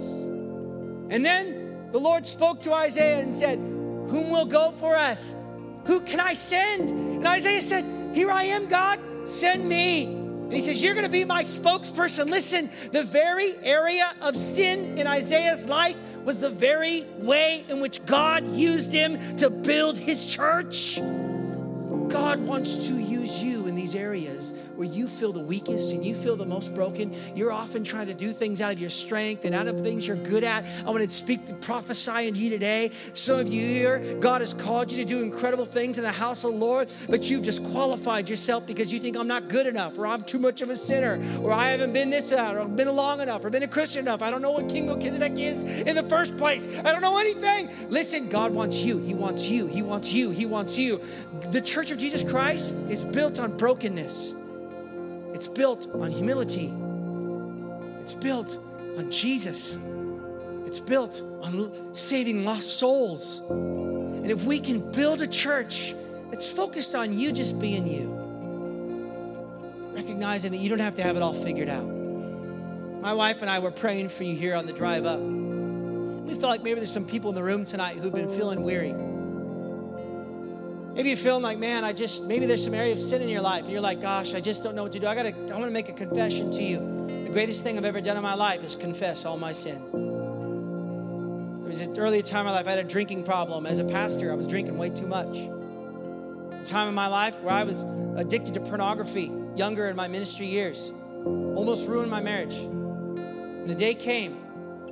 And 1.15 1.25
then 1.25 1.91
the 1.93 2.01
Lord 2.01 2.27
spoke 2.27 2.61
to 2.63 2.73
Isaiah 2.73 3.21
and 3.21 3.33
said, 3.33 3.57
Whom 3.61 4.31
will 4.31 4.47
go 4.47 4.73
for 4.73 4.97
us? 4.97 5.37
Who 5.85 6.01
can 6.01 6.19
I 6.19 6.35
send? 6.35 6.91
And 6.91 7.25
Isaiah 7.25 7.61
said, 7.61 7.85
Here 8.13 8.33
I 8.33 8.43
am, 8.43 8.67
God 8.67 8.99
Send 9.25 9.69
me. 9.69 10.05
And 10.05 10.53
he 10.53 10.61
says, 10.61 10.83
You're 10.83 10.95
going 10.95 11.07
to 11.07 11.13
be 11.13 11.25
my 11.25 11.45
spokesperson. 11.45 12.31
Listen, 12.31 12.69
the 12.91 13.05
very 13.05 13.55
area 13.63 14.15
of 14.21 14.37
sin 14.37 14.99
in 14.99 15.07
Isaiah's 15.07 15.67
life 15.69 15.97
was 16.25 16.41
the 16.41 16.51
very 16.51 17.05
way 17.17 17.65
in 17.69 17.81
which 17.81 18.05
God 18.05 18.47
used 18.47 18.93
him 18.93 19.37
to 19.37 19.49
build 19.49 19.97
his 19.97 20.27
church. 20.35 21.01
God 22.09 22.41
wants 22.41 22.89
to 22.89 22.95
use 22.95 23.43
you 23.43 23.67
in 23.67 23.75
these 23.75 23.95
areas 23.95 24.53
where 24.77 24.89
you 24.89 25.07
feel 25.09 25.33
the 25.33 25.41
weakest 25.41 25.93
and 25.93 26.05
you 26.05 26.15
feel 26.15 26.37
the 26.37 26.47
most 26.47 26.75
broken. 26.75 27.15
You're 27.35 27.53
often 27.53 27.85
trying 27.85 28.07
to 28.07 28.15
do 28.15 28.33
things 28.33 28.61
out 28.61 28.73
of 28.73 28.79
your 28.79 28.91
strength 28.91 29.45
and 29.45 29.55
out 29.55 29.67
of 29.67 29.81
things 29.81 30.07
you're 30.07 30.17
good 30.17 30.45
at. 30.45 30.65
I 30.87 30.91
want 30.91 31.03
to 31.03 31.11
speak 31.11 31.47
to 31.47 31.55
prophesy 31.55 32.29
into 32.29 32.41
you 32.41 32.51
today. 32.51 32.91
Some 33.15 33.41
of 33.41 33.49
you 33.49 33.65
here, 33.65 34.17
God 34.21 34.41
has 34.41 34.55
called 34.55 34.91
you 34.93 34.99
to 34.99 35.05
do 35.05 35.23
incredible 35.23 35.67
things 35.67 35.99
in 35.99 36.05
the 36.05 36.13
house 36.13 36.45
of 36.45 36.53
the 36.53 36.59
Lord, 36.59 36.91
but 37.09 37.29
you've 37.29 37.43
disqualified 37.43 38.29
yourself 38.29 38.67
because 38.67 38.93
you 38.93 38.99
think 39.01 39.17
I'm 39.17 39.29
not 39.29 39.49
good 39.49 39.67
enough, 39.67 39.99
or 39.99 40.07
I'm 40.07 40.23
too 40.23 40.39
much 40.39 40.63
of 40.63 40.71
a 40.71 40.77
sinner, 40.77 41.21
or 41.43 41.53
I 41.53 41.69
haven't 41.69 41.93
been 41.93 42.11
this 42.11 42.33
out, 42.33 42.57
or 42.57 42.67
been 42.67 42.95
long 42.95 43.21
enough, 43.21 43.45
or 43.45 43.51
been 43.51 43.63
a 43.63 43.69
Christian 43.69 44.07
enough. 44.07 44.23
I 44.23 44.31
don't 44.31 44.43
know 44.43 44.53
what 44.53 44.69
King 44.69 44.87
Melchizedek 44.87 45.39
is 45.39 45.65
in 45.83 45.95
the 45.95 46.03
first 46.03 46.37
place. 46.37 46.67
I 46.81 46.93
don't 46.93 47.03
know 47.03 47.19
anything. 47.19 47.71
Listen, 47.91 48.29
God 48.29 48.53
wants 48.53 48.83
you. 48.83 48.99
He 48.99 49.15
wants 49.15 49.49
you. 49.49 49.67
He 49.67 49.83
wants 49.83 50.13
you. 50.13 50.31
He 50.31 50.47
wants 50.47 50.79
you. 50.79 51.01
The 51.51 51.61
church 51.61 51.91
of 51.91 51.99
Jesus 51.99 52.29
Christ 52.29 52.73
is 52.89 53.05
built 53.05 53.39
on 53.39 53.57
brokenness. 53.57 54.35
It's 55.43 55.49
built 55.49 55.89
on 55.93 56.13
humility. 56.13 56.73
It's 58.01 58.15
built 58.15 58.59
on 58.97 59.11
Jesus. 59.11 59.77
It's 60.67 60.79
built 60.79 61.21
on 61.43 61.93
saving 61.93 62.45
lost 62.45 62.79
souls. 62.79 63.41
And 63.51 64.31
if 64.31 64.45
we 64.45 64.61
can 64.61 64.93
build 64.93 65.21
a 65.21 65.27
church 65.27 65.97
that's 66.31 66.49
focused 66.49 66.95
on 66.95 67.13
you 67.13 67.33
just 67.33 67.61
being 67.61 67.89
you, 67.89 68.09
recognizing 69.93 70.53
that 70.53 70.59
you 70.59 70.69
don't 70.69 70.79
have 70.79 70.95
to 70.95 71.03
have 71.03 71.17
it 71.17 71.23
all 71.23 71.35
figured 71.35 71.69
out. 71.69 71.89
My 71.89 73.13
wife 73.13 73.43
and 73.43 73.51
I 73.51 73.59
were 73.59 73.73
praying 73.73 74.11
for 74.11 74.23
you 74.23 74.37
here 74.37 74.55
on 74.55 74.67
the 74.67 74.73
drive 74.73 75.07
up. 75.07 75.19
We 75.19 76.35
felt 76.35 76.53
like 76.53 76.63
maybe 76.63 76.79
there's 76.79 76.93
some 76.93 77.05
people 77.05 77.31
in 77.31 77.35
the 77.35 77.43
room 77.43 77.65
tonight 77.65 77.97
who've 77.97 78.15
been 78.15 78.31
feeling 78.31 78.63
weary. 78.63 78.95
Maybe 80.95 81.09
you're 81.09 81.17
feeling 81.17 81.43
like, 81.43 81.59
man, 81.59 81.85
I 81.85 81.95
just, 81.95 82.25
maybe 82.25 82.45
there's 82.45 82.63
some 82.63 82.75
area 82.75 82.93
of 82.93 82.99
sin 82.99 83.23
in 83.23 83.29
your 83.31 83.41
life. 83.41 83.63
And 83.63 83.73
you're 83.73 83.81
like, 83.81 84.01
gosh, 84.01 84.35
I 84.35 84.41
just 84.41 84.63
don't 84.63 84.75
know 84.75 84.83
what 84.83 84.93
to 84.93 85.01
do. 85.01 85.07
I 85.07 85.15
gotta, 85.15 85.35
I 85.51 85.59
wanna 85.59 85.71
make 85.71 85.89
a 85.89 85.95
confession 85.95 86.51
to 86.51 86.63
you. 86.63 86.79
The 87.25 87.31
greatest 87.31 87.65
thing 87.65 87.79
I've 87.79 87.87
ever 87.87 88.03
done 88.03 88.19
in 88.19 88.23
my 88.23 88.35
life 88.35 88.63
is 88.63 88.77
confess 88.77 89.25
all 89.25 89.39
my 89.39 89.53
sin. 89.53 89.81
There 91.61 91.69
was 91.69 91.81
an 91.81 91.99
earlier 91.99 92.21
time 92.21 92.41
in 92.41 92.47
my 92.47 92.53
life, 92.53 92.67
I 92.67 92.71
had 92.73 92.79
a 92.81 92.89
drinking 92.89 93.25
problem. 93.25 93.65
As 93.65 93.79
a 93.79 93.85
pastor, 93.85 94.31
I 94.31 94.35
was 94.35 94.47
drinking 94.47 94.77
way 94.77 94.91
too 94.91 95.07
much. 95.07 95.35
A 95.39 96.63
time 96.67 96.89
in 96.89 96.95
my 96.95 97.07
life 97.07 97.41
where 97.41 97.55
I 97.55 97.65
was 97.65 97.85
addicted 98.17 98.53
to 98.55 98.61
pornography, 98.61 99.33
younger 99.57 99.89
in 99.89 99.97
my 99.97 100.09
ministry 100.09 100.45
years, 100.45 100.93
almost 101.25 101.89
ruined 101.89 102.11
my 102.11 102.21
marriage. 102.21 102.57
And 102.57 103.71
a 103.71 103.75
day 103.75 103.95
came 103.95 104.33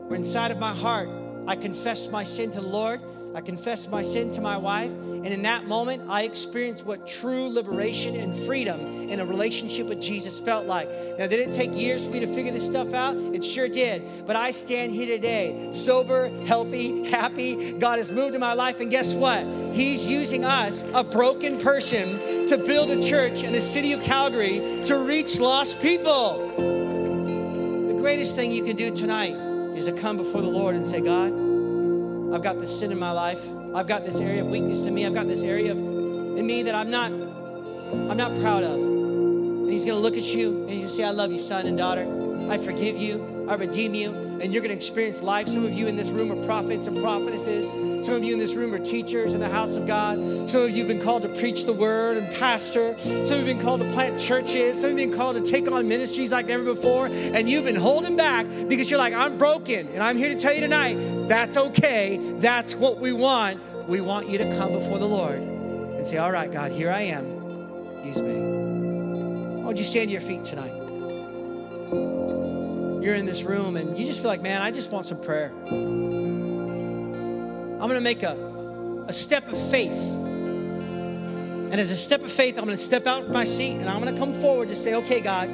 where 0.09 0.17
inside 0.17 0.51
of 0.51 0.59
my 0.59 0.73
heart, 0.73 1.11
I 1.47 1.57
confessed 1.57 2.11
my 2.11 2.25
sin 2.25 2.51
to 2.53 2.61
the 2.63 2.67
Lord. 2.67 3.03
I 3.35 3.41
confessed 3.41 3.91
my 3.91 4.03
sin 4.03 4.33
to 4.33 4.41
my 4.41 4.57
wife. 4.57 4.91
And 4.91 5.27
in 5.27 5.43
that 5.43 5.67
moment, 5.67 6.03
I 6.09 6.23
experienced 6.23 6.87
what 6.87 7.07
true 7.07 7.49
liberation 7.49 8.17
and 8.17 8.35
freedom 8.35 8.81
in 8.81 9.21
a 9.21 9.25
relationship 9.25 9.87
with 9.87 10.01
Jesus 10.01 10.41
felt 10.41 10.67
like. 10.67 10.89
Now, 11.19 11.27
did 11.27 11.47
it 11.47 11.53
take 11.53 11.77
years 11.77 12.07
for 12.07 12.13
me 12.13 12.21
to 12.21 12.27
figure 12.27 12.53
this 12.53 12.67
stuff 12.67 12.93
out? 12.95 13.17
It 13.17 13.45
sure 13.45 13.69
did. 13.69 14.27
But 14.27 14.37
I 14.37 14.51
stand 14.51 14.93
here 14.93 15.07
today, 15.07 15.71
sober, 15.73 16.29
healthy, 16.47 17.09
happy. 17.09 17.73
God 17.75 17.99
has 17.99 18.11
moved 18.11 18.35
in 18.35 18.41
my 18.41 18.55
life. 18.55 18.81
And 18.81 18.91
guess 18.91 19.15
what? 19.15 19.45
He's 19.73 20.09
using 20.09 20.45
us, 20.45 20.85
a 20.95 21.05
broken 21.05 21.59
person, 21.59 22.47
to 22.47 22.59
build 22.59 22.91
a 22.91 23.01
church 23.01 23.45
in 23.45 23.53
the 23.53 23.61
city 23.61 23.93
of 23.93 24.03
Calgary 24.03 24.83
to 24.87 24.99
reach 24.99 25.39
lost 25.39 25.81
people. 25.81 26.49
The 27.89 27.95
greatest 27.95 28.35
thing 28.35 28.51
you 28.51 28.65
can 28.65 28.77
do 28.77 28.91
tonight 28.91 29.35
is 29.77 29.85
to 29.85 29.93
come 29.93 30.17
before 30.17 30.41
the 30.41 30.49
Lord 30.49 30.75
and 30.75 30.87
say, 30.87 31.01
God, 31.01 31.50
I've 32.33 32.43
got 32.43 32.61
this 32.61 32.79
sin 32.79 32.93
in 32.93 32.99
my 32.99 33.11
life. 33.11 33.45
I've 33.75 33.89
got 33.89 34.05
this 34.05 34.21
area 34.21 34.43
of 34.43 34.49
weakness 34.49 34.87
in 34.87 34.95
me. 34.95 35.05
I've 35.05 35.15
got 35.15 35.27
this 35.27 35.43
area 35.43 35.73
of, 35.73 35.79
in 35.79 36.47
me 36.47 36.63
that 36.63 36.77
I'm 36.77 36.91
not, 36.91 37.11
I'm 37.11 38.17
not 38.17 38.39
proud 38.41 38.63
of. 38.63 38.79
And 38.79 39.69
He's 39.71 39.85
going 39.85 39.97
to 39.97 40.03
look 40.03 40.17
at 40.17 40.23
you 40.23 40.61
and 40.63 40.71
He's 40.71 40.79
going 40.79 40.89
to 40.89 40.95
say, 40.95 41.05
I 41.05 41.11
love 41.11 41.33
you, 41.33 41.39
son 41.39 41.67
and 41.67 41.77
daughter. 41.77 42.07
I 42.49 42.59
forgive 42.59 42.97
you. 42.97 43.47
I 43.49 43.55
redeem 43.55 43.95
you. 43.95 44.11
And 44.41 44.53
you're 44.53 44.63
going 44.63 44.71
to 44.71 44.77
experience 44.77 45.23
life. 45.23 45.49
Some 45.49 45.65
of 45.65 45.73
you 45.73 45.89
in 45.89 45.97
this 45.97 46.11
room 46.11 46.31
are 46.31 46.47
prophets 46.47 46.87
and 46.87 47.01
prophetesses. 47.01 47.69
Some 48.07 48.15
of 48.15 48.25
you 48.25 48.33
in 48.33 48.39
this 48.39 48.55
room 48.55 48.73
are 48.73 48.79
teachers 48.79 49.35
in 49.35 49.41
the 49.41 49.49
house 49.49 49.77
of 49.77 49.87
God. 49.87 50.49
Some 50.49 50.63
of 50.63 50.71
you 50.71 50.79
have 50.79 50.89
been 50.89 51.03
called 51.03 51.23
to 51.23 51.29
preach 51.29 51.65
the 51.65 51.73
word 51.73 52.17
and 52.17 52.33
pastor. 52.37 52.97
Some 52.99 53.13
of 53.13 53.29
you 53.31 53.37
have 53.37 53.47
been 53.47 53.61
called 53.61 53.83
to 53.83 53.89
plant 53.91 54.19
churches. 54.19 54.81
Some 54.81 54.93
of 54.93 54.99
you 54.99 55.03
have 55.03 55.11
been 55.11 55.19
called 55.19 55.37
to 55.37 55.43
take 55.43 55.71
on 55.71 55.87
ministries 55.87 56.33
like 56.33 56.47
never 56.47 56.65
before. 56.65 57.07
And 57.07 57.51
you've 57.51 57.67
been 57.67 57.77
holding 57.77 58.17
back 58.17 58.47
because 58.69 58.89
you're 58.89 58.99
like, 58.99 59.13
I'm 59.13 59.37
broken. 59.37 59.89
And 59.89 60.03
I'm 60.03 60.17
here 60.17 60.31
to 60.31 60.41
tell 60.41 60.55
you 60.55 60.61
tonight, 60.61 60.97
that's 61.31 61.57
okay. 61.57 62.19
That's 62.39 62.75
what 62.75 62.99
we 62.99 63.13
want. 63.13 63.61
We 63.89 64.01
want 64.01 64.29
you 64.29 64.37
to 64.39 64.51
come 64.57 64.73
before 64.73 64.99
the 64.99 65.07
Lord 65.07 65.39
and 65.39 66.05
say, 66.05 66.17
All 66.17 66.33
right, 66.33 66.51
God, 66.51 66.73
here 66.73 66.91
I 66.91 67.03
am. 67.03 67.25
Use 68.05 68.21
me. 68.21 68.35
Why 68.35 69.63
don't 69.63 69.79
you 69.79 69.85
stand 69.85 70.09
to 70.09 70.13
your 70.13 70.21
feet 70.21 70.43
tonight? 70.43 70.75
You're 73.01 73.15
in 73.15 73.27
this 73.27 73.45
room 73.45 73.77
and 73.77 73.97
you 73.97 74.07
just 74.07 74.23
feel 74.23 74.29
like, 74.29 74.43
man, 74.43 74.61
I 74.61 74.73
just 74.73 74.91
want 74.91 75.05
some 75.05 75.23
prayer. 75.23 75.53
I'm 75.69 76.19
going 77.79 77.95
to 77.95 78.01
make 78.01 78.25
a, 78.25 78.35
a 79.07 79.13
step 79.13 79.47
of 79.47 79.71
faith. 79.71 80.17
And 80.19 81.75
as 81.75 81.93
a 81.93 81.97
step 81.97 82.25
of 82.25 82.33
faith, 82.33 82.59
I'm 82.59 82.65
going 82.65 82.77
to 82.77 82.83
step 82.83 83.07
out 83.07 83.23
of 83.23 83.31
my 83.31 83.45
seat 83.45 83.77
and 83.77 83.89
I'm 83.89 84.03
going 84.03 84.13
to 84.13 84.21
come 84.21 84.35
forward 84.35 84.67
to 84.69 84.75
say, 84.75 84.95
okay, 84.95 85.21
God, 85.21 85.49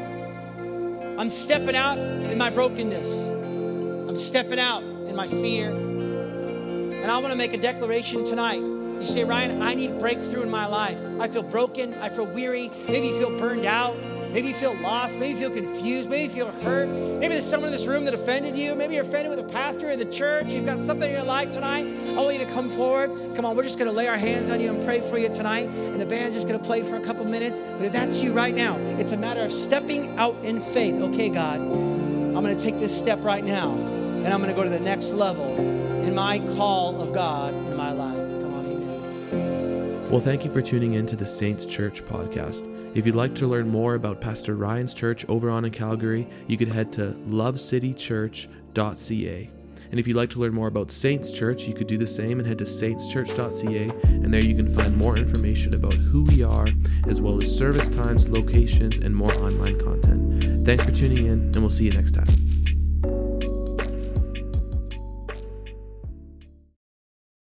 I'm 1.19 1.29
stepping 1.29 1.77
out 1.77 1.99
in 1.99 2.39
my 2.39 2.49
brokenness. 2.49 3.29
I'm 3.29 4.17
stepping 4.17 4.59
out 4.59 4.96
my 5.17 5.27
fear. 5.27 5.71
And 5.71 7.11
I 7.11 7.19
want 7.19 7.33
to 7.33 7.39
make 7.39 7.55
a 7.55 7.59
declaration 7.59 8.25
tonight. 8.25 8.61
You 8.61 9.07
say, 9.07 9.25
Ryan, 9.25 9.63
I 9.63 9.75
need 9.75 9.99
breakthrough 9.99 10.43
in 10.43 10.51
my 10.51 10.67
life. 10.67 10.99
I 11.21 11.29
feel 11.29 11.43
broken. 11.43 11.95
I 11.95 12.09
feel 12.09 12.27
weary. 12.27 12.71
Maybe 12.89 13.09
you 13.09 13.19
feel 13.19 13.37
burned 13.39 13.67
out. 13.67 13.97
Maybe 14.33 14.49
you 14.49 14.55
feel 14.55 14.75
lost. 14.81 15.17
Maybe 15.19 15.39
you 15.39 15.49
feel 15.49 15.51
confused. 15.51 16.11
Maybe 16.11 16.25
you 16.25 16.31
feel 16.31 16.51
hurt. 16.63 16.89
Maybe 16.89 17.29
there's 17.29 17.49
someone 17.49 17.69
in 17.69 17.73
this 17.73 17.87
room 17.87 18.05
that 18.05 18.15
offended 18.15 18.57
you. 18.57 18.75
Maybe 18.75 18.95
you're 18.95 19.05
offended 19.05 19.31
with 19.31 19.39
a 19.39 19.49
pastor 19.51 19.91
in 19.91 19.99
the 19.99 20.05
church. 20.07 20.53
You've 20.53 20.67
got 20.67 20.79
something 20.79 21.09
in 21.09 21.17
your 21.17 21.25
life 21.25 21.51
tonight. 21.51 21.87
I 22.11 22.15
want 22.15 22.39
you 22.39 22.45
to 22.45 22.53
come 22.53 22.69
forward. 22.69 23.11
Come 23.35 23.45
on, 23.45 23.57
we're 23.57 23.63
just 23.63 23.79
going 23.79 23.91
to 23.91 23.97
lay 23.97 24.09
our 24.09 24.19
hands 24.19 24.51
on 24.51 24.61
you 24.61 24.75
and 24.75 24.83
pray 24.85 25.01
for 25.01 25.17
you 25.17 25.29
tonight. 25.29 25.69
And 25.69 26.01
the 26.01 26.07
band's 26.07 26.35
just 26.35 26.49
going 26.49 26.61
to 26.61 26.67
play 26.67 26.83
for 26.83 26.97
a 26.97 27.01
couple 27.01 27.25
minutes. 27.25 27.61
But 27.61 27.87
if 27.87 27.93
that's 27.93 28.23
you 28.23 28.33
right 28.33 28.55
now, 28.55 28.77
it's 28.99 29.13
a 29.13 29.17
matter 29.17 29.43
of 29.43 29.53
stepping 29.53 30.19
out 30.19 30.37
in 30.43 30.61
faith. 30.61 30.97
Okay, 30.97 31.29
God, 31.29 31.61
I'm 31.61 32.43
going 32.43 32.57
to 32.57 32.63
take 32.63 32.79
this 32.79 32.97
step 32.97 33.25
right 33.25 33.45
now. 33.45 33.96
And 34.27 34.35
I'm 34.35 34.43
going 34.43 34.53
to 34.53 34.57
go 34.57 34.65
to 34.65 34.71
the 34.71 34.81
next 34.81 35.13
level 35.13 35.57
in 36.03 36.13
my 36.13 36.41
call 36.57 37.01
of 37.01 37.13
God 37.13 37.55
in 37.55 37.77
my 37.77 37.93
life. 37.93 38.17
Come 38.41 38.55
on, 38.55 38.67
amen. 38.67 40.11
Well, 40.11 40.21
thank 40.21 40.45
you 40.45 40.53
for 40.53 40.61
tuning 40.61 40.95
in 40.95 41.07
to 41.07 41.15
the 41.15 41.25
Saints 41.25 41.65
Church 41.65 42.05
podcast. 42.05 42.69
If 42.97 43.07
you'd 43.07 43.15
like 43.15 43.37
to 43.37 43.47
learn 43.47 43.69
more 43.69 43.95
about 43.95 44.21
Pastor 44.21 44.57
Ryan's 44.57 44.95
church 44.95 45.25
over 45.29 45.49
on 45.49 45.65
in 45.65 45.71
Calgary, 45.71 46.27
you 46.49 46.57
could 46.57 46.67
head 46.67 46.93
to 46.95 47.11
lovecitychurch.ca. 47.29 49.51
And 49.93 50.01
if 50.01 50.09
you'd 50.09 50.17
like 50.17 50.31
to 50.31 50.41
learn 50.41 50.55
more 50.55 50.67
about 50.67 50.91
Saints 50.91 51.31
Church, 51.31 51.69
you 51.69 51.75
could 51.75 51.87
do 51.87 51.97
the 51.97 52.09
same 52.09 52.41
and 52.41 52.49
head 52.49 52.59
to 52.59 52.65
saintschurch.ca. 52.65 53.93
And 54.09 54.35
there 54.35 54.45
you 54.45 54.57
can 54.57 54.69
find 54.69 54.97
more 54.97 55.17
information 55.17 55.73
about 55.73 55.95
who 55.95 56.25
we 56.25 56.43
are, 56.43 56.67
as 57.07 57.21
well 57.21 57.41
as 57.41 57.57
service 57.57 57.89
times, 57.89 58.29
locations, 58.29 58.99
and 58.99 59.15
more 59.15 59.33
online 59.33 59.79
content. 59.79 60.67
Thanks 60.67 60.85
for 60.85 60.91
tuning 60.91 61.27
in, 61.27 61.33
and 61.33 61.59
we'll 61.59 61.71
see 61.71 61.85
you 61.85 61.93
next 61.93 62.11
time. 62.11 62.46